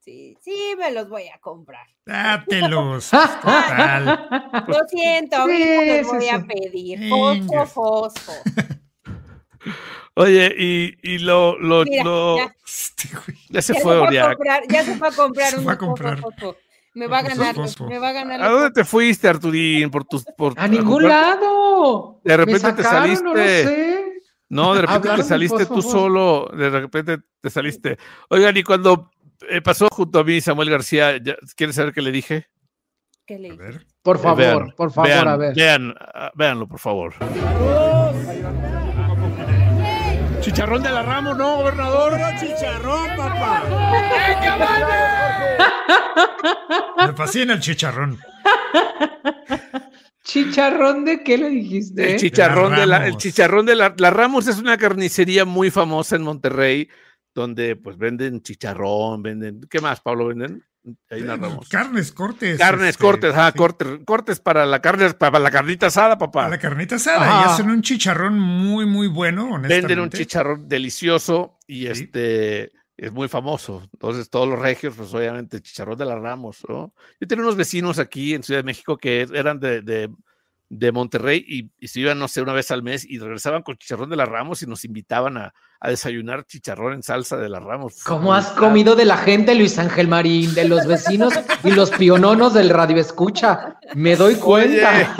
[0.00, 1.86] Sí, sí, me los voy a comprar.
[2.06, 3.10] Dátelos.
[3.42, 4.28] Total.
[4.66, 7.08] Lo siento, Sí, ahorita los sí, voy a pedir.
[7.10, 8.32] Fosfo, fosfo.
[10.14, 12.56] Oye, y, y lo, lo, Mira, lo- ya.
[12.64, 13.08] Este
[13.50, 14.36] ya se Ya fue se, fue a Oriac.
[14.36, 16.20] comprar, ya se fue a comprar Se un fue a comprar.
[16.94, 17.86] Me va a Fosfo, ganar, fosfo.
[17.86, 18.42] me va a ganar.
[18.42, 19.90] ¿A dónde te fuiste, Arturín?
[19.90, 22.20] Por tus, por, A ningún lado.
[22.24, 23.64] De repente Me te sacaron, No lo saliste.
[23.66, 24.04] sé.
[24.50, 27.98] No, de repente Hablaron te saliste tú solo, de repente te saliste.
[28.30, 29.10] Oigan, y cuando
[29.48, 31.18] eh, pasó junto a mí Samuel García,
[31.54, 32.46] ¿quieres saber qué le dije?
[33.26, 33.56] ¿Qué le hice?
[33.58, 33.86] ver.
[34.02, 35.54] Por favor, Vean, por favor, vean, a ver.
[35.54, 37.12] Vean, ah, véanlo, por favor.
[40.48, 42.14] Chicharrón de la Ramos, no, gobernador.
[42.40, 43.64] chicharrón, papá.
[47.06, 48.18] Me fascina el chicharrón.
[50.24, 52.12] ¿Chicharrón de qué le dijiste?
[52.12, 56.16] El chicharrón de, la, el chicharrón de la, la Ramos es una carnicería muy famosa
[56.16, 56.88] en Monterrey,
[57.34, 60.28] donde pues venden chicharrón, venden, ¿qué más, Pablo?
[60.28, 60.64] Venden
[61.10, 61.68] ahí Ramos.
[61.68, 62.58] Carnes, cortes.
[62.58, 66.40] Carnes, este, cortes, ah, sí, cortes, cortes para la carne, para la carnita asada, papá.
[66.42, 67.26] Para la carnita asada.
[67.26, 69.86] Y hacen un chicharrón muy, muy bueno, honestamente.
[69.86, 71.86] Venden un chicharrón delicioso y Sí.
[71.88, 73.88] este es muy famoso.
[73.92, 76.92] Entonces, todos los regios, pues obviamente, chicharrón de la Ramos, ¿no?
[77.20, 80.10] Yo tenía unos vecinos aquí en Ciudad de México que eran de, de,
[80.70, 83.76] de Monterrey y, y se iban, no sé, una vez al mes y regresaban con
[83.78, 87.58] chicharrón de la Ramos y nos invitaban a, a desayunar chicharrón en salsa de la
[87.58, 88.02] Ramos.
[88.04, 91.32] ¿Cómo has comido de la gente, Luis Ángel Marín, de los vecinos
[91.64, 93.78] y los piononos del radio escucha?
[93.94, 95.14] Me doy cuenta.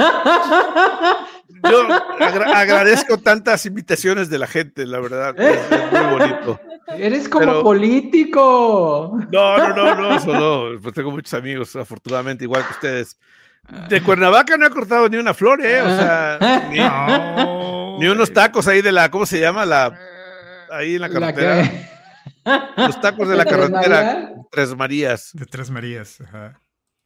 [1.70, 1.82] Yo
[2.20, 5.38] agra- agradezco tantas invitaciones de la gente, la verdad.
[5.40, 6.60] Es, es muy bonito.
[6.88, 9.18] Eres como Pero- político.
[9.32, 10.80] No, no, no, no, eso no.
[10.80, 13.18] Pues tengo muchos amigos, afortunadamente, igual que ustedes.
[13.88, 15.82] De Cuernavaca no he cortado ni una flor, ¿eh?
[15.82, 16.38] O sea,
[16.70, 19.66] ni, No, ni unos tacos ahí de la, ¿cómo se llama?
[19.66, 19.98] La,
[20.70, 21.70] ahí en la carretera.
[22.76, 24.30] Los tacos de la ¿De Tres carretera.
[24.50, 25.30] Tres Marías.
[25.34, 26.18] De Tres Marías.
[26.22, 26.60] Ajá.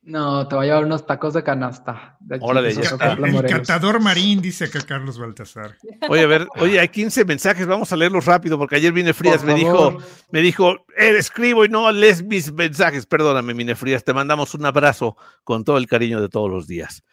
[0.04, 2.16] No, te voy a llevar unos tacos de canasta.
[2.18, 3.42] de Órale, El Morelos.
[3.68, 5.76] catador marín, dice acá Carlos Baltasar.
[6.08, 9.44] Oye, a ver, oye, hay 15 mensajes, vamos a leerlos rápido, porque ayer Vine Frías
[9.44, 9.98] me dijo,
[10.32, 13.06] me dijo, "Eh, escribo y no lees mis mensajes.
[13.06, 17.04] Perdóname, Mine Frías, te mandamos un abrazo con todo el cariño de todos los días.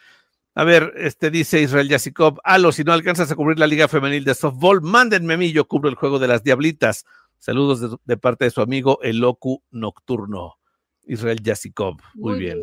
[0.55, 4.23] A ver, este dice Israel Yasikov, Alo, si no alcanzas a cubrir la Liga Femenil
[4.25, 7.05] de Softball, mándenme a mí, yo cubro el juego de las Diablitas.
[7.37, 10.58] Saludos de, de parte de su amigo El Locu Nocturno.
[11.09, 12.61] Israel Yasikov, muy, bien.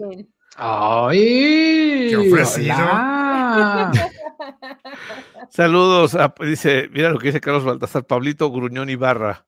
[0.57, 2.07] ¡Ay!
[2.11, 2.75] Qué ofrecido.
[2.77, 3.93] hola.
[5.51, 9.47] Saludos, a- dice, mira lo que dice Carlos Baltasar, Pablito Gruñón Ibarra.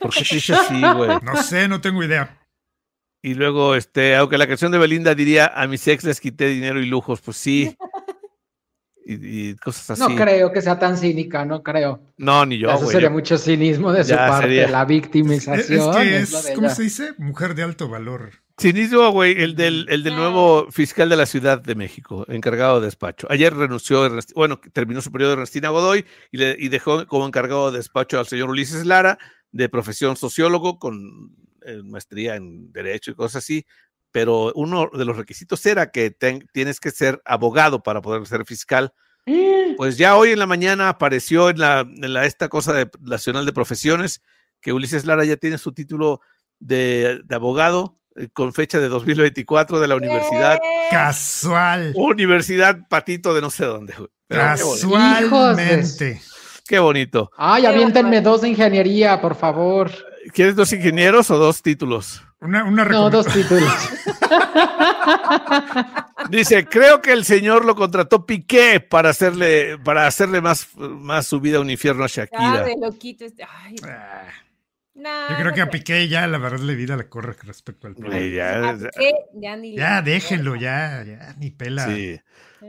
[0.00, 1.10] ¿Por qué se dice así, güey?
[1.22, 2.36] No sé, no tengo idea.
[3.22, 6.80] Y luego, este, aunque la canción de Belinda diría a mis ex les quité dinero
[6.80, 7.76] y lujos, pues sí.
[9.06, 10.02] Y, y cosas así.
[10.02, 12.02] No creo que sea tan cínica, no creo.
[12.18, 12.92] No, ni yo, Eso güey.
[12.92, 14.68] sería yo- mucho cinismo de su parte, sería.
[14.68, 15.96] la victimización.
[15.96, 16.74] es que es ¿cómo ella.
[16.74, 17.12] se dice?
[17.18, 18.30] Mujer de alto valor.
[18.60, 22.86] Cinismo, güey, el del, el del nuevo fiscal de la Ciudad de México, encargado de
[22.88, 23.26] despacho.
[23.30, 27.70] Ayer renunció, bueno, terminó su periodo de Ernestina Godoy y, le, y dejó como encargado
[27.72, 29.18] de despacho al señor Ulises Lara,
[29.50, 31.34] de profesión sociólogo, con
[31.64, 33.64] eh, maestría en Derecho y cosas así.
[34.12, 38.44] Pero uno de los requisitos era que ten- tienes que ser abogado para poder ser
[38.44, 38.92] fiscal.
[39.76, 43.46] Pues ya hoy en la mañana apareció en la, en la esta cosa de, nacional
[43.46, 44.20] de profesiones
[44.60, 46.20] que Ulises Lara ya tiene su título
[46.58, 50.58] de, de abogado eh, con fecha de 2024 de la universidad,
[50.90, 51.92] Casual.
[51.94, 53.94] Universidad Patito de no sé dónde.
[54.28, 56.20] Casualmente.
[56.66, 57.30] Qué bonito.
[57.36, 59.90] Ay, aviéntenme dos de ingeniería, por favor.
[60.32, 62.22] ¿Quieres dos ingenieros o dos títulos?
[62.40, 63.70] Una, una No, dos títulos.
[66.30, 71.40] Dice, creo que el señor lo contrató Piqué para hacerle, para hacerle más, más su
[71.40, 72.62] vida un infierno a Ah, Shakira.
[72.64, 73.44] de loquito este.
[73.44, 73.74] Ay,
[74.94, 77.94] no, Yo creo que a Piqué ya la verdad le vida la corre respecto al
[77.94, 78.32] Piqué.
[78.34, 78.76] ya- A
[79.34, 81.86] ya ni Ya, déjenlo, ya, ya, ni pela.
[81.86, 82.20] sí.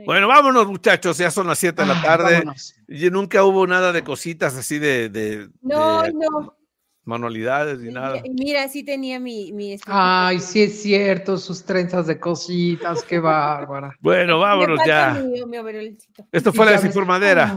[0.06, 1.18] Bueno, vámonos, muchachos.
[1.18, 2.44] Ya son las 7 de la Ay, tarde.
[2.88, 6.56] Y nunca hubo nada de cositas así de, de- No, de no.
[7.04, 8.20] Manualidades ni nada.
[8.24, 9.52] Y Mira, sí tenía mi.
[9.52, 13.96] mi Ay, sí es cierto, sus trenzas de cositas, qué bárbara.
[14.00, 15.22] Bueno, vámonos ya.
[15.22, 16.26] Mi, mi overolcito.
[16.32, 17.56] Esto fue Y la desinformadera.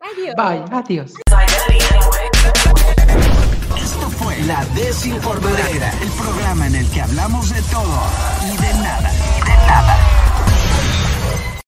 [0.00, 0.34] Adiós.
[0.36, 1.14] Bye, adiós.
[3.76, 8.02] Esto fue La Desinformadera, el programa en el que hablamos de todo
[8.42, 9.10] y de nada.
[9.38, 10.15] Y de nada.